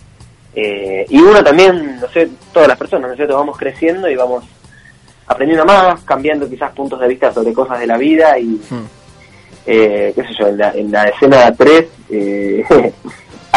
eh, 0.54 1.06
y 1.08 1.18
uno 1.22 1.42
también, 1.44 2.00
no 2.02 2.10
sé, 2.10 2.28
todas 2.52 2.68
las 2.68 2.78
personas, 2.78 3.08
¿no 3.08 3.14
es 3.14 3.18
cierto? 3.18 3.36
Vamos 3.38 3.56
creciendo 3.56 4.10
y 4.10 4.16
vamos 4.16 4.44
aprendiendo 5.28 5.64
más, 5.64 6.02
cambiando 6.02 6.50
quizás 6.50 6.72
puntos 6.74 7.00
de 7.00 7.08
vista 7.08 7.32
sobre 7.32 7.54
cosas 7.54 7.80
de 7.80 7.86
la 7.88 7.98
vida 7.98 8.38
y, 8.40 8.60
Hmm. 8.70 8.86
eh, 9.68 10.12
qué 10.16 10.22
sé 10.24 10.30
yo, 10.40 10.48
en 10.48 10.58
la, 10.58 10.72
en 10.72 10.92
la 10.92 11.04
escena 11.04 11.54
3, 11.56 11.86
eh, 12.10 12.66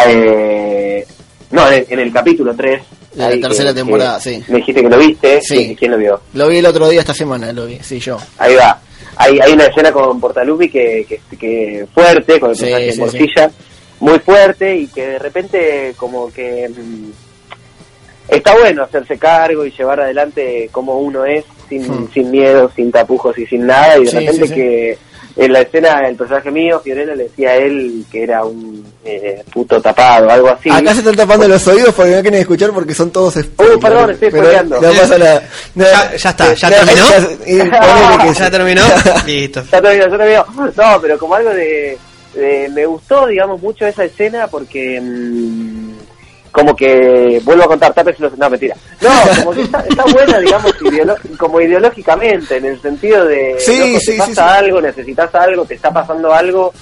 eh, 0.06 1.06
no, 1.52 1.68
en 1.68 1.74
el, 1.74 1.86
en 1.88 1.98
el 2.00 2.12
capítulo 2.12 2.54
3. 2.54 2.82
De 3.14 3.36
la 3.36 3.48
tercera 3.48 3.72
temporada, 3.74 4.18
sí. 4.18 4.42
Me 4.48 4.56
dijiste 4.58 4.82
que 4.82 4.88
lo 4.88 4.98
viste, 4.98 5.40
Sí. 5.42 5.76
¿quién 5.78 5.90
lo 5.92 5.98
vio? 5.98 6.20
Lo 6.34 6.48
vi 6.48 6.56
el 6.58 6.66
otro 6.66 6.88
día 6.88 7.00
esta 7.00 7.14
semana, 7.14 7.52
lo 7.52 7.66
vi, 7.66 7.78
sí, 7.82 7.98
yo. 8.00 8.18
Ahí 8.38 8.54
va. 8.56 8.80
Hay, 9.16 9.38
hay 9.38 9.52
una 9.52 9.66
escena 9.66 9.92
con 9.92 10.18
Portalupi 10.18 10.68
que, 10.70 11.06
que, 11.06 11.20
que 11.36 11.86
fuerte, 11.94 12.40
con 12.40 12.50
el 12.50 12.56
Sí, 12.56 12.62
personaje 12.62 12.86
de 12.86 12.92
sí, 12.92 13.00
Morcilla, 13.00 13.50
muy 14.00 14.18
fuerte 14.20 14.76
y 14.76 14.86
que 14.88 15.06
de 15.06 15.18
repente 15.18 15.92
como 15.96 16.32
que 16.32 16.68
mm, 16.70 17.10
está 18.28 18.54
bueno 18.56 18.82
hacerse 18.84 19.18
cargo 19.18 19.64
y 19.66 19.70
llevar 19.70 20.00
adelante 20.00 20.68
como 20.72 20.98
uno 20.98 21.24
es, 21.24 21.44
sin, 21.68 21.82
Hmm. 21.86 22.08
sin 22.12 22.30
miedo, 22.30 22.70
sin 22.74 22.90
tapujos 22.90 23.36
y 23.38 23.46
sin 23.46 23.66
nada, 23.66 23.98
y 23.98 24.04
de 24.04 24.10
Sí, 24.10 24.16
repente 24.16 24.42
sí, 24.42 24.48
sí. 24.48 24.54
que 24.54 24.98
en 25.36 25.52
la 25.52 25.60
escena 25.60 26.06
el 26.08 26.16
personaje 26.16 26.50
mío, 26.50 26.80
Fiorella, 26.80 27.14
le 27.14 27.24
decía 27.24 27.50
a 27.50 27.56
él 27.56 28.04
que 28.10 28.22
era 28.22 28.44
un 28.44 28.84
eh, 29.04 29.42
puto 29.52 29.80
tapado, 29.80 30.28
algo 30.30 30.48
así. 30.50 30.70
Acá 30.70 30.92
se 30.92 31.00
están 31.00 31.16
tapando 31.16 31.48
los 31.48 31.66
oídos 31.66 31.94
porque 31.94 32.14
no 32.16 32.20
quieren 32.22 32.40
escuchar 32.40 32.70
porque 32.72 32.94
son 32.94 33.10
todos 33.10 33.34
spoilers. 33.34 33.76
Uh, 33.76 33.80
perdón, 33.80 34.10
estoy 34.10 34.28
spoileando. 34.30 34.80
No 34.80 34.88
pasa 34.92 35.18
nada. 35.18 35.42
No, 35.74 35.84
Ya- 35.84 36.16
ya 36.16 36.30
está, 36.30 36.54
¿ya 36.54 36.70
no, 36.70 36.76
terminó? 36.76 37.06
y 37.46 37.56
ponele 37.70 38.24
que 38.24 38.34
¿Ya 38.38 38.50
terminó? 38.50 38.82
Listo. 39.26 39.62
Ya 39.72 39.80
terminó, 39.82 40.08
ya 40.08 40.18
terminó. 40.18 40.46
No, 40.76 41.00
pero 41.00 41.18
como 41.18 41.34
algo 41.34 41.50
de, 41.50 41.98
de- 42.34 42.68
Me 42.72 42.86
gustó, 42.86 43.26
digamos, 43.26 43.60
mucho 43.62 43.86
esa 43.86 44.04
escena 44.04 44.46
porque. 44.48 45.00
mm, 45.00 45.91
como 46.52 46.76
que. 46.76 47.40
Vuelvo 47.44 47.64
a 47.64 47.68
contar, 47.68 47.92
tapes 47.92 48.20
los. 48.20 48.36
No, 48.38 48.48
mentira. 48.48 48.76
No, 49.00 49.10
como 49.38 49.52
que 49.56 49.62
está, 49.62 49.80
está 49.80 50.04
buena, 50.04 50.38
digamos, 50.38 50.72
ideolo- 50.82 51.36
como 51.38 51.60
ideológicamente, 51.60 52.58
en 52.58 52.66
el 52.66 52.80
sentido 52.80 53.24
de. 53.24 53.56
Sí, 53.58 53.78
loco, 53.78 54.00
sí, 54.00 54.12
te 54.12 54.18
pasa 54.18 54.32
sí, 54.34 54.40
algo, 54.64 54.80
necesitas 54.80 55.34
algo, 55.34 55.64
te 55.64 55.74
está 55.74 55.90
pasando 55.92 56.32
algo 56.32 56.72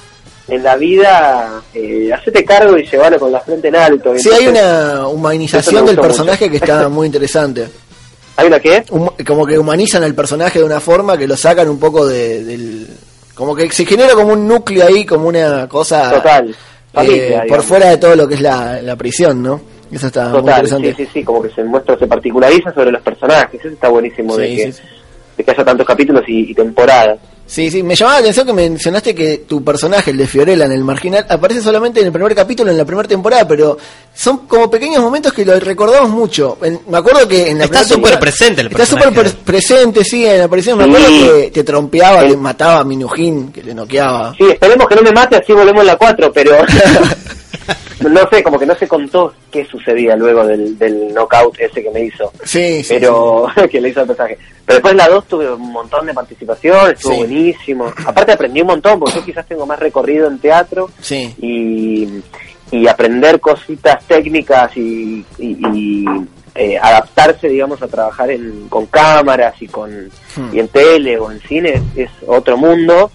en 0.49 0.63
la 0.65 0.75
vida, 0.77 1.63
eh, 1.73 2.11
hacete 2.13 2.45
cargo 2.45 2.77
y 2.77 2.85
llevarlo 2.85 3.19
con 3.21 3.31
la 3.33 3.41
frente 3.41 3.69
en 3.69 3.77
alto. 3.77 4.13
Sí, 4.19 4.29
hay 4.31 4.49
una 4.49 5.07
humanización 5.07 5.87
del 5.87 5.97
personaje 5.99 6.51
que 6.51 6.57
está 6.57 6.89
muy 6.89 7.07
interesante. 7.07 7.69
¿Hay 8.37 8.47
una 8.49 8.59
qué? 8.59 8.85
Hum- 8.91 9.11
como 9.27 9.47
que 9.47 9.59
humanizan 9.59 10.03
al 10.03 10.15
personaje 10.15 10.59
de 10.59 10.65
una 10.65 10.81
forma 10.81 11.17
que 11.17 11.27
lo 11.29 11.37
sacan 11.37 11.69
un 11.69 11.79
poco 11.79 12.07
de, 12.07 12.43
del... 12.45 12.89
Como 13.35 13.55
que 13.55 13.71
se 13.71 13.85
genera 13.85 14.15
como 14.15 14.33
un 14.33 14.49
núcleo 14.49 14.87
ahí, 14.87 15.05
como 15.05 15.29
una 15.29 15.69
cosa... 15.69 16.11
Total. 16.11 16.55
Eh, 16.95 17.43
por 17.49 17.63
fuera 17.63 17.91
de 17.91 17.99
todo 17.99 18.17
lo 18.17 18.27
que 18.27 18.35
es 18.35 18.41
la, 18.41 18.81
la 18.83 18.97
prisión, 18.97 19.43
¿no? 19.43 19.61
Eso 19.93 20.07
está 20.07 20.29
muy 20.29 20.41
Total, 20.41 20.55
interesante. 20.55 20.95
sí, 20.95 21.05
sí, 21.05 21.11
sí, 21.15 21.25
como 21.25 21.43
que 21.43 21.51
se 21.51 21.65
muestra, 21.65 21.99
se 21.99 22.07
particulariza 22.07 22.73
sobre 22.73 22.93
los 22.93 23.03
personajes, 23.03 23.61
eso 23.61 23.69
está 23.69 23.89
buenísimo 23.89 24.37
de, 24.37 24.55
que, 24.55 24.73
sí, 24.73 24.73
sí. 24.73 24.89
De 25.41 25.45
que 25.45 25.51
haya 25.51 25.65
tantos 25.65 25.87
capítulos 25.87 26.23
y, 26.29 26.51
y 26.51 26.55
temporadas. 26.55 27.19
Sí, 27.47 27.69
sí, 27.69 27.83
me 27.83 27.97
llamaba 27.97 28.19
la 28.19 28.21
atención 28.21 28.47
que 28.47 28.53
mencionaste 28.53 29.13
que 29.13 29.39
tu 29.39 29.65
personaje, 29.65 30.13
el 30.13 30.17
de 30.19 30.29
Fiorella 30.29 30.67
en 30.67 30.71
el 30.73 30.85
marginal, 30.85 31.27
aparece 31.29 31.61
solamente 31.61 31.99
en 31.99 32.07
el 32.07 32.13
primer 32.13 32.33
capítulo, 32.33 32.71
en 32.71 32.79
la 32.79 32.85
primera 32.85 33.09
temporada, 33.09 33.49
pero 33.49 33.77
son 34.15 34.47
como 34.47 34.71
pequeños 34.71 35.03
momentos 35.03 35.33
que 35.33 35.45
lo 35.45 35.59
recordamos 35.59 36.11
mucho. 36.11 36.59
En- 36.63 36.79
me 36.89 36.99
acuerdo 36.99 37.27
que 37.27 37.51
en 37.51 37.59
la 37.59 37.65
Está 37.65 37.83
súper 37.83 38.21
presente 38.21 38.61
el 38.61 38.69
Está 38.69 38.79
personaje. 38.79 39.09
súper 39.09 39.25
pre- 39.33 39.43
presente, 39.45 40.05
sí, 40.05 40.25
en 40.25 40.39
la 40.39 40.45
aparición. 40.45 40.79
Me 40.79 40.85
Sí. 40.85 40.91
acuerdo 40.91 41.35
que 41.43 41.51
te 41.51 41.65
trompeaba, 41.65 42.21
Sí. 42.23 42.29
le 42.29 42.37
mataba 42.37 42.79
a 42.81 42.85
Minujín, 42.85 43.51
que 43.51 43.65
le 43.65 43.75
noqueaba. 43.75 44.33
Sí, 44.39 44.45
esperemos 44.45 44.87
que 44.87 44.95
no 44.95 45.03
me 45.03 45.11
mate, 45.11 45.35
así 45.37 45.53
volvemos 45.53 45.81
en 45.81 45.87
la 45.89 45.97
4, 45.97 46.33
pero 46.33 46.53
no 48.09 48.29
sé, 48.31 48.43
como 48.43 48.59
que 48.59 48.67
no 48.67 48.75
se 48.75 48.89
contó 48.89 49.35
qué 49.51 49.65
sucedía 49.67 50.17
luego 50.17 50.47
del, 50.47 50.79
del 50.79 51.13
knockout 51.13 51.59
ese 51.61 51.83
que 51.83 51.91
me 51.91 52.05
hizo, 52.05 52.33
Sí, 52.45 52.83
sí. 52.83 52.95
pero 52.99 53.47
que 53.71 53.81
le 53.81 53.91
hizo 53.91 54.01
al 54.01 54.07
personaje. 54.07 54.39
Pero 54.65 54.77
después 54.77 54.93
en 54.93 54.99
la 54.99 55.09
2 55.09 55.27
tuve 55.27 55.53
un 55.53 55.73
montón 55.73 56.07
de 56.07 56.15
participación, 56.15 56.93
estuvo 56.93 57.13
Sí. 57.13 57.19
buenísimo. 57.19 57.93
Aparte 58.07 58.33
aprendí 58.33 58.61
un 58.63 58.69
montón, 58.69 58.99
porque 59.01 59.17
yo 59.17 59.25
quizás 59.25 59.47
tengo 59.47 59.67
más 59.67 59.79
recorrido 59.79 60.29
en 60.29 60.39
teatro 60.39 60.89
Sí, 61.01 61.35
y, 61.41 62.09
y 62.71 62.87
aprender 62.87 63.41
cositas 63.41 64.05
técnicas 64.07 64.77
y, 64.77 65.25
y- 65.39 65.59
y, 65.75 66.05
eh, 66.55 66.77
adaptarse, 66.81 67.49
digamos, 67.49 67.81
a 67.83 67.87
trabajar 67.89 68.31
en, 68.31 68.69
con 68.69 68.87
cámaras 68.87 69.55
y 69.63 69.69
con 69.69 69.91
Hmm. 70.37 70.55
y 70.55 70.61
en 70.61 70.69
tele 70.69 71.19
o 71.19 71.31
en 71.33 71.41
cine 71.41 71.75
es, 71.75 71.83
es 71.97 72.11
otro 72.27 72.57
mundo. 72.57 73.11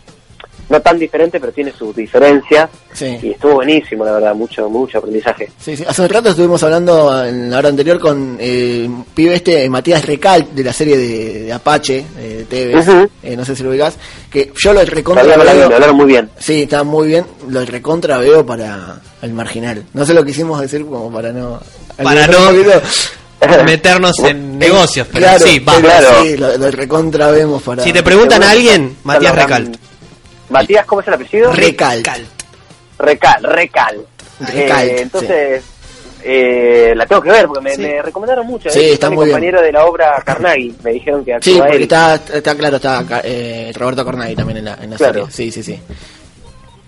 No 0.70 0.82
tan 0.82 0.98
diferente, 1.00 1.40
pero 1.40 1.52
tiene 1.52 1.72
sus 1.72 1.96
diferencias. 1.96 2.70
Sí. 2.94 3.18
Y 3.22 3.32
estuvo 3.32 3.56
buenísimo, 3.56 4.04
la 4.06 4.14
verdad, 4.14 4.34
mucho, 4.36 4.70
mucho 4.70 4.98
aprendizaje. 5.00 5.50
Sí, 5.60 5.76
sí. 5.78 5.84
Hace 5.88 6.02
un 6.02 6.10
rato 6.10 6.30
estuvimos 6.30 6.62
hablando 6.64 7.26
en 7.26 7.50
la 7.52 7.58
hora 7.60 7.70
anterior 7.70 8.00
con 8.00 8.38
eh, 8.40 8.86
un 8.88 9.04
pibe 9.06 9.36
este, 9.36 9.70
Matías 9.70 10.04
Recal, 10.06 10.48
de 10.54 10.64
la 10.64 10.74
serie 10.74 10.98
de, 10.98 11.44
de 11.46 11.54
Apache, 11.54 12.06
eh, 12.18 12.38
de 12.40 12.46
TV, 12.46 13.10
eh, 13.24 13.36
no 13.36 13.44
sé 13.46 13.56
si 13.56 13.64
lo 13.64 13.70
ubicás, 13.70 13.96
que 14.32 14.52
yo 14.58 14.74
lo 14.74 14.84
recontra 14.86 15.24
hablaron, 15.24 15.46
veo- 15.58 15.70
lo 15.70 15.76
hablaron 15.76 15.96
muy 15.98 16.06
bien. 16.06 16.30
Sí, 16.40 16.64
está 16.64 16.84
muy 16.84 17.08
bien, 17.10 17.26
lo 17.50 17.66
recontra 17.66 18.18
veo 18.18 18.46
para 18.46 19.02
el 19.22 19.34
marginal. 19.34 19.84
No 19.94 20.06
sé 20.06 20.14
lo 20.14 20.24
que 20.24 20.32
hicimos 20.32 20.62
decir 20.62 20.86
como 20.86 21.12
para 21.12 21.32
no... 21.32 21.60
Para 22.02 22.28
no- 22.28 22.52
meternos 23.66 24.18
en 24.20 24.58
negocios, 24.60 25.08
pero 25.12 25.26
Claro, 25.26 25.46
sí, 25.46 25.60
va. 25.60 25.74
pero 25.76 25.88
Claro. 25.90 26.08
sí, 26.24 26.38
lo, 26.38 26.58
lo 26.58 26.72
recontra 26.72 27.32
vemos 27.32 27.62
para... 27.62 27.84
Si 27.84 27.92
te 27.94 28.02
preguntan 28.04 28.42
a 28.44 28.52
alguien, 28.52 28.96
Matías 29.04 29.36
Recalt. 29.36 29.76
Matías, 30.50 30.86
¿cómo 30.86 31.02
es 31.02 31.08
el 31.08 31.14
apellido? 31.16 31.52
Recalt. 31.54 32.08
Recal, 33.00 33.44
Recal. 33.44 34.06
Recalt, 34.40 34.90
Eh, 34.90 35.02
entonces, 35.02 35.64
eh, 36.24 36.94
la 36.96 37.06
tengo 37.06 37.22
que 37.22 37.30
ver 37.32 37.48
porque 37.48 37.62
me, 37.64 37.76
Sí. 37.76 37.82
me 37.82 38.02
recomendaron 38.02 38.46
mucho. 38.48 38.70
Sí, 38.70 38.80
eh, 38.80 38.94
está 38.94 39.10
mi 39.10 39.16
muy 39.16 39.26
bien. 39.26 39.36
compañero 39.36 39.62
de 39.62 39.72
la 39.72 39.86
obra 39.86 40.22
Carnaghi. 40.26 40.76
Me 40.84 40.92
dijeron 40.94 41.24
que 41.26 41.38
Sí, 41.42 41.56
porque 41.58 41.76
él. 41.78 41.84
está, 41.84 42.16
está 42.16 42.56
claro, 42.56 42.76
está 42.78 43.04
eh, 43.24 43.72
Roberto 43.76 44.04
Cornaghi 44.06 44.36
también 44.36 44.58
en 44.60 44.66
la, 44.66 44.78
en 44.82 44.90
la 44.92 44.98
Claro. 44.98 45.28
serie. 45.30 45.52
Sí, 45.52 45.52
sí, 45.52 45.64
sí. 45.74 45.80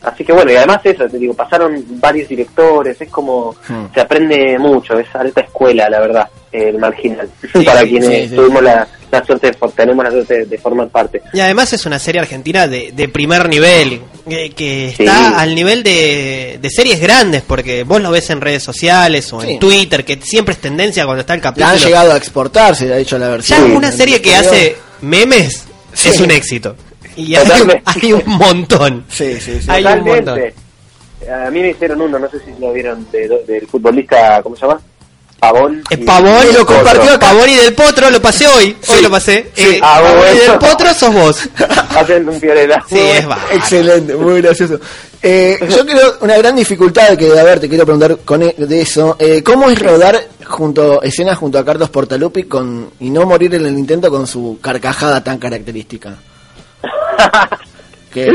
Así 0.04 0.24
que 0.24 0.32
bueno, 0.32 0.52
y 0.52 0.56
además 0.56 0.80
eso, 0.84 1.08
te 1.10 1.18
digo, 1.18 1.34
pasaron 1.34 1.84
varios 2.00 2.30
directores, 2.30 3.00
es 3.02 3.10
como, 3.10 3.56
Hmm. 3.68 3.86
se 3.94 4.00
aprende 4.02 4.58
mucho, 4.60 4.98
es 5.00 5.08
alta 5.16 5.42
escuela, 5.42 5.90
la 5.90 6.00
verdad, 6.00 6.28
el 6.52 6.78
marginal. 6.78 7.28
Sí, 7.54 7.64
Para 7.64 7.82
sí, 7.82 7.90
quienes 7.90 8.10
sí, 8.24 8.30
sí. 8.30 8.36
tuvimos 8.36 8.62
la, 8.62 8.88
la 9.12 9.26
suerte, 9.26 9.48
de, 9.52 9.58
tenemos 9.76 10.06
la 10.06 10.12
suerte 10.12 10.46
de 10.46 10.58
formar 10.60 10.88
parte. 10.90 11.22
Y 11.34 11.40
además 11.40 11.74
es 11.74 11.86
una 11.88 11.98
serie 11.98 12.22
argentina 12.22 12.68
de, 12.68 12.92
de 12.92 13.10
primer 13.10 13.50
nivel, 13.50 14.02
que, 14.30 14.52
que 14.52 14.94
Sí. 14.96 15.04
está 15.04 15.40
al 15.40 15.56
nivel 15.56 15.82
de, 15.82 16.60
de 16.62 16.70
series 16.70 17.00
grandes, 17.02 17.42
porque 17.42 17.84
vos 17.84 18.00
lo 18.02 18.12
ves 18.12 18.30
en 18.30 18.40
redes 18.40 18.62
sociales 18.64 19.34
o 19.34 19.42
Sí. 19.42 19.54
en 19.54 19.60
Twitter, 19.60 20.06
que 20.06 20.20
siempre 20.22 20.54
es 20.54 20.60
tendencia 20.62 21.06
cuando 21.06 21.22
está 21.22 21.34
el 21.34 21.40
La 21.40 21.44
capítulo. 21.44 21.72
han 21.74 21.80
llegado 21.80 22.12
a 22.14 22.18
exportarse, 22.18 22.94
ha 22.94 22.98
hecho 22.98 23.18
la 23.18 23.26
Ya 23.26 23.32
versión. 23.32 23.72
una 23.72 23.92
serie 23.92 24.22
que 24.22 24.36
hace 24.36 24.76
memes 25.02 25.64
Sí. 25.94 26.10
es 26.10 26.20
un 26.22 26.30
éxito. 26.30 26.76
Y 27.18 27.36
hay, 27.36 28.14
un 28.14 28.24
montón. 28.26 29.04
Sí, 29.10 29.40
sí, 29.42 29.60
sí. 29.62 29.68
Hay 29.70 29.84
un 29.86 30.00
montón. 30.04 30.20
Totalmente. 30.26 30.56
A 31.46 31.50
mí 31.50 31.60
me 31.62 31.70
hicieron 31.72 32.00
uno, 32.02 32.20
no 32.20 32.30
sé 32.30 32.38
si 32.40 32.52
lo 32.62 32.72
vieron, 32.72 33.06
de- 33.12 33.28
del 33.48 33.68
futbolista, 33.68 34.42
¿cómo 34.44 34.56
se 34.56 34.62
llama? 34.68 34.80
Pavón. 35.40 35.84
Es 35.90 36.00
y- 36.00 36.04
Pavón, 36.04 36.30
y 36.50 36.54
lo 36.54 36.62
otro. 36.64 36.66
compartió 36.76 37.20
Pavón 37.20 37.50
y 37.50 37.56
del 37.56 37.74
Potro, 37.74 38.10
lo 38.10 38.22
pasé 38.22 38.48
hoy. 38.48 38.76
Hoy 38.88 38.98
Sí. 38.98 39.02
lo 39.04 39.10
pasé. 39.12 39.52
Sí. 39.56 39.68
Eh, 39.76 39.80
Ah, 39.84 40.00
Pavón 40.02 40.26
y 40.36 40.38
del 40.40 40.58
Potro 40.60 40.94
sos 40.94 41.14
vos. 41.14 41.50
Hacen 41.96 42.28
un 42.30 42.40
piorela. 42.40 42.84
Sí, 42.90 43.00
es 43.00 43.26
bárbaro. 43.28 43.52
Excelente, 43.56 44.16
muy 44.16 44.42
gracioso. 44.42 44.80
Eh, 45.22 45.58
yo 45.70 45.86
creo 45.86 46.18
una 46.22 46.38
gran 46.38 46.56
dificultad 46.56 47.16
que 47.18 47.26
debe 47.26 47.40
haber, 47.40 47.60
te 47.60 47.68
quiero 47.70 47.86
preguntar 47.86 48.18
con 48.24 48.44
e- 48.44 48.56
de 48.58 48.82
eso, 48.82 49.16
eh, 49.20 49.42
¿cómo 49.44 49.70
es 49.70 49.80
rodar 49.80 50.20
junto 50.46 51.02
escenas 51.02 51.38
junto 51.38 51.58
a 51.60 51.66
Carlos 51.66 51.90
Portalupi 51.90 52.44
con 52.44 52.92
y 53.00 53.10
no 53.10 53.26
morir 53.26 53.54
en 53.56 53.66
el 53.66 53.78
intento 53.78 54.10
con 54.12 54.26
su 54.28 54.60
carcajada 54.62 55.24
tan 55.24 55.38
característica? 55.40 56.16
Que 58.14 58.32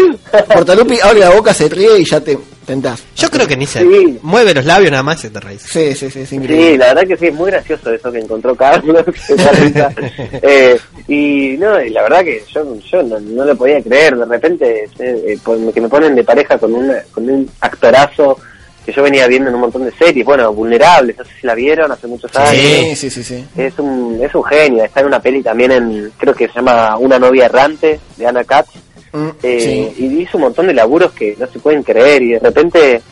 Portalupi 0.54 0.98
abre 1.02 1.20
la 1.20 1.30
boca, 1.30 1.52
se 1.54 1.68
ríe 1.68 1.98
y 1.98 2.04
ya 2.04 2.20
te 2.20 2.38
tentás. 2.66 3.02
Yo 3.16 3.28
creo 3.30 3.46
que 3.48 3.56
ni 3.56 3.66
se 3.66 3.80
Sí. 3.80 4.18
mueve 4.22 4.54
los 4.54 4.64
labios 4.64 4.90
nada 4.92 5.02
más 5.02 5.24
y 5.24 5.30
te 5.30 5.40
reís. 5.40 5.62
Sí, 5.62 5.94
sí, 5.94 6.10
sí, 6.10 6.24
Sí, 6.26 6.38
la 6.76 6.88
verdad 6.94 7.06
que 7.08 7.16
sí, 7.16 7.26
es 7.28 7.34
muy 7.34 7.50
gracioso 7.50 7.90
eso 7.92 8.12
que 8.12 8.18
encontró 8.20 8.54
Carlos. 8.54 9.02
Eh, 10.42 10.78
y 11.08 11.56
no, 11.58 11.82
y 11.82 11.90
la 11.90 12.02
verdad 12.02 12.22
que 12.24 12.44
yo, 12.52 12.76
yo 12.80 13.02
no, 13.02 13.18
no 13.18 13.44
lo 13.44 13.56
podía 13.56 13.82
creer. 13.82 14.16
De 14.16 14.24
repente, 14.26 14.84
eh, 14.98 15.24
eh, 15.26 15.38
pon- 15.42 15.72
que 15.72 15.80
me 15.80 15.88
ponen 15.88 16.14
de 16.14 16.22
pareja 16.24 16.58
con, 16.58 16.74
una, 16.74 17.02
con 17.12 17.28
un 17.28 17.48
actorazo 17.60 18.38
que 18.84 18.92
yo 18.92 19.02
venía 19.02 19.26
viendo 19.26 19.48
en 19.48 19.54
un 19.54 19.60
montón 19.62 19.84
de 19.84 19.92
series. 19.92 20.24
Bueno, 20.24 20.52
Vulnerables, 20.52 21.16
no 21.18 21.24
sé 21.24 21.30
si 21.40 21.46
la 21.46 21.54
vieron 21.54 21.90
hace 21.92 22.06
muchos 22.06 22.34
años. 22.36 22.50
Sí, 22.50 22.96
sí, 22.96 23.10
sí, 23.10 23.22
sí. 23.22 23.44
Es 23.56 23.78
un, 23.78 24.18
es 24.22 24.34
un 24.34 24.44
genio. 24.44 24.84
Está 24.84 25.00
en 25.00 25.06
una 25.06 25.20
peli 25.20 25.42
también, 25.42 25.70
en 25.72 26.12
creo 26.16 26.34
que 26.34 26.48
se 26.48 26.54
llama 26.54 26.96
Una 26.98 27.18
novia 27.18 27.46
errante, 27.46 28.00
de 28.16 28.26
Ana 28.26 28.44
Katz. 28.44 28.70
Mm, 29.12 29.28
Eh, 29.42 29.92
sí. 29.96 30.04
Y 30.04 30.22
hizo 30.22 30.38
un 30.38 30.44
montón 30.44 30.66
de 30.66 30.74
laburos 30.74 31.12
que 31.12 31.36
no 31.38 31.46
se 31.46 31.58
pueden 31.58 31.82
creer 31.82 32.22
y 32.22 32.32
de 32.32 32.38
repente, 32.38 33.02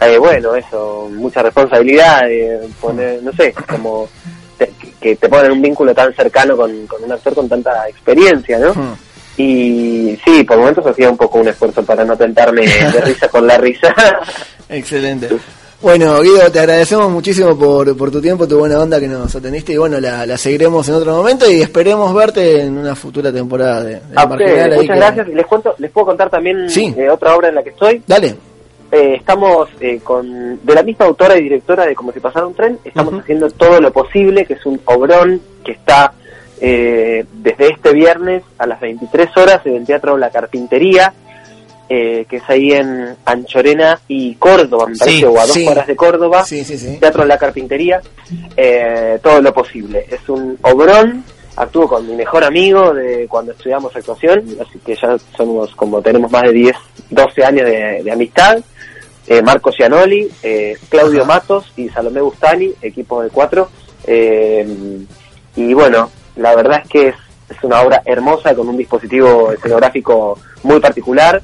eh, 0.00 0.18
bueno, 0.18 0.54
eso, 0.56 1.08
mucha 1.12 1.42
responsabilidad, 1.42 2.30
eh, 2.30 2.60
poner, 2.80 3.22
no 3.22 3.32
sé, 3.32 3.52
como 3.68 4.08
te- 4.56 4.72
que 5.00 5.16
te 5.16 5.28
ponen 5.28 5.52
un 5.52 5.60
vínculo 5.62 5.94
tan 5.94 6.12
cercano 6.14 6.56
con, 6.56 6.86
con 6.86 7.04
un 7.04 7.12
actor 7.12 7.34
con 7.34 7.48
tanta 7.48 7.88
experiencia, 7.88 8.58
¿no? 8.58 8.72
Mm. 8.74 8.94
Y 9.40 10.18
sí, 10.24 10.42
por 10.42 10.56
momentos 10.58 10.84
hacía 10.86 11.08
un 11.10 11.16
poco 11.16 11.38
un 11.38 11.46
esfuerzo 11.46 11.84
para 11.84 12.04
no 12.04 12.16
tentarme 12.16 12.66
de 12.66 13.00
risa 13.02 13.28
con 13.28 13.46
la 13.46 13.56
risa. 13.58 13.94
Excelente. 14.68 15.28
Bueno, 15.80 16.20
Guido, 16.22 16.50
te 16.50 16.58
agradecemos 16.58 17.08
muchísimo 17.08 17.56
por, 17.56 17.96
por 17.96 18.10
tu 18.10 18.20
tiempo, 18.20 18.48
tu 18.48 18.58
buena 18.58 18.80
onda 18.80 18.98
que 18.98 19.06
nos 19.06 19.34
atendiste 19.34 19.74
y 19.74 19.76
bueno, 19.76 20.00
la, 20.00 20.26
la 20.26 20.36
seguiremos 20.36 20.88
en 20.88 20.96
otro 20.96 21.14
momento 21.14 21.48
y 21.48 21.62
esperemos 21.62 22.12
verte 22.12 22.62
en 22.62 22.76
una 22.78 22.96
futura 22.96 23.32
temporada 23.32 23.84
de, 23.84 23.94
de 23.94 24.00
A 24.16 24.22
ahí 24.22 24.26
muchas 24.28 24.38
que- 24.48 24.86
gracias. 24.96 25.28
Les 25.28 25.46
cuento, 25.46 25.74
les 25.78 25.90
puedo 25.92 26.06
contar 26.08 26.30
también 26.30 26.68
Sí. 26.68 26.92
eh, 26.98 27.08
otra 27.08 27.36
obra 27.36 27.48
en 27.48 27.54
la 27.54 27.62
que 27.62 27.70
estoy. 27.70 28.02
Dale. 28.08 28.34
Eh, 28.90 29.14
estamos 29.16 29.68
eh, 29.80 30.00
con 30.02 30.58
de 30.64 30.74
la 30.74 30.82
misma 30.82 31.04
autora 31.06 31.36
y 31.38 31.42
directora 31.42 31.86
de 31.86 31.94
Como 31.94 32.10
si 32.10 32.18
pasara 32.18 32.46
un 32.46 32.54
tren, 32.54 32.78
estamos 32.84 33.14
haciendo 33.20 33.48
todo 33.50 33.80
lo 33.80 33.92
posible, 33.92 34.46
que 34.46 34.54
es 34.54 34.66
un 34.66 34.80
obrón 34.86 35.40
que 35.64 35.72
está 35.72 36.12
eh, 36.60 37.24
desde 37.34 37.68
este 37.68 37.92
viernes 37.92 38.42
a 38.58 38.66
las 38.66 38.80
23 38.80 39.28
horas 39.36 39.60
en 39.64 39.76
el 39.76 39.86
Teatro 39.86 40.16
La 40.18 40.30
Carpintería, 40.30 41.12
eh, 41.88 42.26
que 42.28 42.36
es 42.36 42.42
ahí 42.48 42.72
en 42.72 43.16
Anchorena 43.24 43.98
y 44.08 44.34
Córdoba, 44.34 44.86
me 44.88 44.94
Sí, 44.94 45.00
parece, 45.00 45.26
o 45.26 45.38
a 45.38 45.46
dos 45.46 45.52
sí. 45.52 45.66
horas 45.66 45.86
de 45.86 45.96
Córdoba. 45.96 46.44
Sí. 46.44 46.98
Teatro 47.00 47.24
La 47.24 47.38
Carpintería, 47.38 48.00
eh, 48.56 49.18
todo 49.22 49.40
lo 49.40 49.52
posible. 49.52 50.06
Es 50.10 50.28
un 50.28 50.58
obrón, 50.62 51.24
actúo 51.56 51.88
con 51.88 52.06
mi 52.06 52.14
mejor 52.14 52.44
amigo 52.44 52.92
de 52.92 53.26
cuando 53.28 53.52
estudiamos 53.52 53.94
actuación, 53.96 54.44
así 54.60 54.78
que 54.84 54.94
ya 54.94 55.16
somos 55.36 55.74
como 55.74 56.00
tenemos 56.02 56.30
más 56.30 56.42
de 56.42 56.52
10, 56.52 56.76
12 57.10 57.44
años 57.44 57.64
de, 57.66 58.02
de 58.04 58.12
amistad. 58.12 58.58
Eh, 59.26 59.42
Marco 59.42 59.70
Cianoli, 59.70 60.26
eh, 60.42 60.76
Claudio 60.88 61.22
Ajá. 61.22 61.34
Matos 61.34 61.70
y 61.76 61.88
Salomé 61.90 62.20
Bustani, 62.22 62.70
equipo 62.80 63.22
de 63.22 63.28
cuatro. 63.28 63.68
Eh, 64.06 64.66
y 65.56 65.74
bueno, 65.74 66.10
la 66.36 66.54
verdad 66.56 66.80
es 66.82 66.88
que 66.88 67.08
es, 67.08 67.14
es 67.50 67.62
una 67.62 67.82
obra 67.82 68.00
hermosa 68.06 68.54
con 68.54 68.68
un 68.70 68.76
dispositivo 68.78 69.52
escenográfico 69.52 70.38
muy 70.62 70.80
particular 70.80 71.42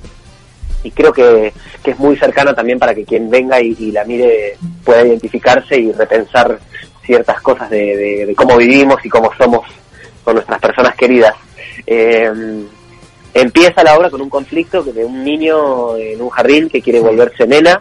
y 0.85 0.91
creo 0.93 1.13
que, 1.13 1.53
que 1.83 1.91
es 1.91 1.99
muy 1.99 2.17
cercana 2.17 2.55
también 2.55 2.79
para 2.79 2.95
que 2.95 3.05
quien 3.05 3.29
venga 3.29 3.61
y, 3.61 3.91
la 3.91 4.05
mire 4.05 4.57
pueda 4.85 5.05
identificarse 5.05 5.77
y 5.77 5.91
repensar 5.93 6.59
ciertas 7.05 7.41
cosas 7.41 7.69
de, 7.71 8.25
de- 8.27 8.35
cómo 8.37 8.57
vivimos 8.57 9.05
y 9.05 9.09
cómo 9.09 9.31
somos 9.37 9.67
con 10.23 10.35
nuestras 10.37 10.61
personas 10.61 10.95
queridas. 10.95 11.35
Eh, 11.87 12.31
empieza 13.35 13.83
la 13.83 13.97
obra 13.99 14.11
con 14.11 14.21
un 14.23 14.31
conflicto 14.31 14.83
de 14.83 15.05
un 15.05 15.25
niño 15.25 15.97
en 15.97 16.21
un 16.23 16.31
jardín 16.31 16.69
que 16.69 16.81
quiere 16.81 17.01
volverse 17.01 17.47
nena 17.47 17.81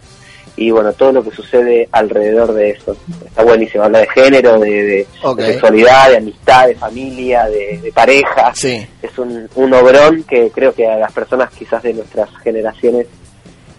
y 0.56 0.70
bueno, 0.72 0.94
todo 0.94 1.12
lo 1.12 1.24
que 1.24 1.36
sucede 1.36 1.88
alrededor 1.92 2.54
de 2.54 2.72
eso. 2.72 2.96
Está 3.26 3.44
buenísimo, 3.44 3.84
habla 3.84 4.00
de 4.00 4.08
género, 4.10 4.60
de, 4.60 4.70
de- 4.84 5.08
sexualidad, 5.46 6.10
de 6.12 6.18
amistad, 6.18 6.68
de 6.68 6.76
familia, 6.76 7.46
de, 7.46 7.80
de 7.82 7.92
pareja 7.92 8.52
Sí. 8.56 8.86
es 9.02 9.18
un, 9.18 9.50
un 9.56 9.74
obrón 9.74 10.24
que 10.24 10.52
creo 10.54 10.74
que 10.74 10.88
a 10.88 10.98
las 10.98 11.12
personas 11.12 11.50
quizás 11.58 11.82
de 11.84 11.94
nuestras 11.94 12.30
generaciones, 12.44 13.08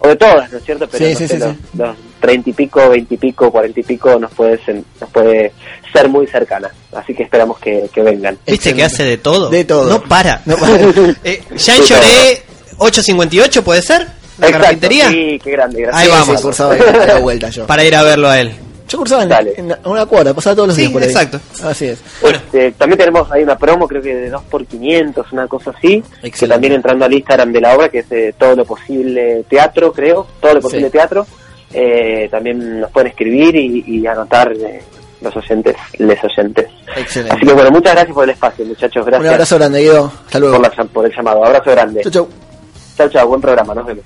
o 0.00 0.08
de 0.08 0.16
todas, 0.16 0.50
¿no 0.52 0.58
es 0.58 0.64
cierto? 0.64 0.88
Pero 0.90 1.04
Sí, 1.06 1.12
no 1.12 1.18
sí, 1.18 1.28
sé, 1.28 1.40
sí, 1.40 1.58
los, 1.78 1.96
30 2.20 2.50
y 2.50 2.52
pico, 2.54 2.88
20 2.88 3.14
y 3.14 3.18
pico, 3.18 3.50
40 3.50 3.80
y 3.80 3.82
pico 3.82 4.18
nos 4.18 4.32
puede, 4.32 4.58
sen- 4.60 4.82
nos 5.00 5.10
puede 5.10 5.52
ser 5.92 6.08
muy 6.08 6.26
cercana. 6.26 6.70
Así 6.94 7.14
que 7.14 7.22
esperamos 7.22 7.58
que, 7.58 7.88
que 7.92 8.02
vengan. 8.02 8.38
¿Viste 8.46 8.74
que 8.74 8.82
hace 8.82 9.04
de 9.04 9.18
todo? 9.18 9.50
De 9.50 9.64
todo. 9.64 9.88
No 9.88 10.02
para. 10.02 10.40
No 10.46 10.56
para. 10.56 10.74
Eh. 11.24 11.42
Lloré 11.56 12.42
858, 12.78 13.62
¿puede 13.62 13.82
ser? 13.82 14.06
¿La 14.38 14.46
Exacto, 14.46 14.64
carpintería? 14.64 15.08
Sí, 15.10 15.40
qué 15.42 15.50
grande. 15.52 15.82
gracias. 15.82 16.02
Ahí 16.02 16.08
vamos. 16.10 16.36
sí, 16.36 16.42
cursaba 16.42 16.76
la 16.76 17.18
vuelta 17.18 17.48
yo. 17.50 17.66
Para 17.66 17.84
ir 17.84 17.94
a 17.94 18.02
verlo 18.02 18.28
a 18.28 18.40
él. 18.40 18.52
Yo 18.88 18.98
cursaba 18.98 19.22
en, 19.22 19.28
Dale. 19.30 19.54
en 19.56 19.74
una 19.84 20.04
cuadra, 20.04 20.34
pasaba 20.34 20.54
todos 20.56 20.68
los 20.68 20.76
Sí, 20.76 20.82
días 20.82 20.92
por 20.92 21.02
ahí. 21.02 21.08
exacto. 21.08 21.40
Así 21.64 21.86
es. 21.86 22.00
Bueno. 22.20 22.36
Este, 22.38 22.72
también 22.72 22.98
tenemos 22.98 23.30
ahí 23.32 23.42
una 23.42 23.56
promo, 23.56 23.88
creo 23.88 24.02
que 24.02 24.14
de 24.14 24.28
2 24.30 24.42
por 24.44 24.66
500 24.66 25.32
una 25.32 25.48
cosa 25.48 25.70
así. 25.76 26.02
Que 26.22 26.46
también 26.46 26.74
entrando 26.74 27.04
al 27.06 27.12
Instagram 27.14 27.50
de 27.52 27.60
la 27.62 27.74
obra, 27.74 27.88
que 27.88 28.00
es 28.00 28.06
eh, 28.12 28.34
Todo 28.38 28.54
lo 28.56 28.64
Posible 28.66 29.44
Teatro, 29.48 29.92
creo. 29.92 30.26
Todo 30.40 30.54
lo 30.54 30.60
Posible 30.60 30.86
Sí. 30.86 30.92
Teatro. 30.92 31.26
Eh, 31.72 32.28
también 32.30 32.80
nos 32.80 32.90
pueden 32.90 33.08
escribir 33.08 33.56
y, 33.56 33.84
y 33.86 34.06
anotar 34.06 34.52
eh, 34.52 34.82
los 35.22 35.34
oyentes, 35.34 35.74
les 35.98 36.22
oyentes. 36.22 36.66
Excelente. 36.94 37.36
Así 37.36 37.46
que 37.46 37.52
bueno, 37.54 37.70
muchas 37.70 37.94
gracias 37.94 38.14
por 38.14 38.24
el 38.24 38.30
espacio, 38.30 38.64
muchachos. 38.66 39.04
Un 39.06 39.10
Gracias 39.10 39.32
abrazo 39.32 39.58
grande, 39.58 39.80
Guido. 39.80 40.12
Hasta 40.26 40.38
luego. 40.38 40.56
por, 40.60 40.76
la- 40.78 40.84
por 40.84 41.06
el 41.06 41.12
llamado. 41.16 41.44
Abrazo 41.44 41.70
grande. 41.70 42.02
Chau, 42.02 42.12
chau. 42.12 42.28
Chao, 42.96 43.08
chao, 43.08 43.26
buen 43.28 43.40
programa, 43.40 43.74
nos 43.74 43.86
vemos. 43.86 44.04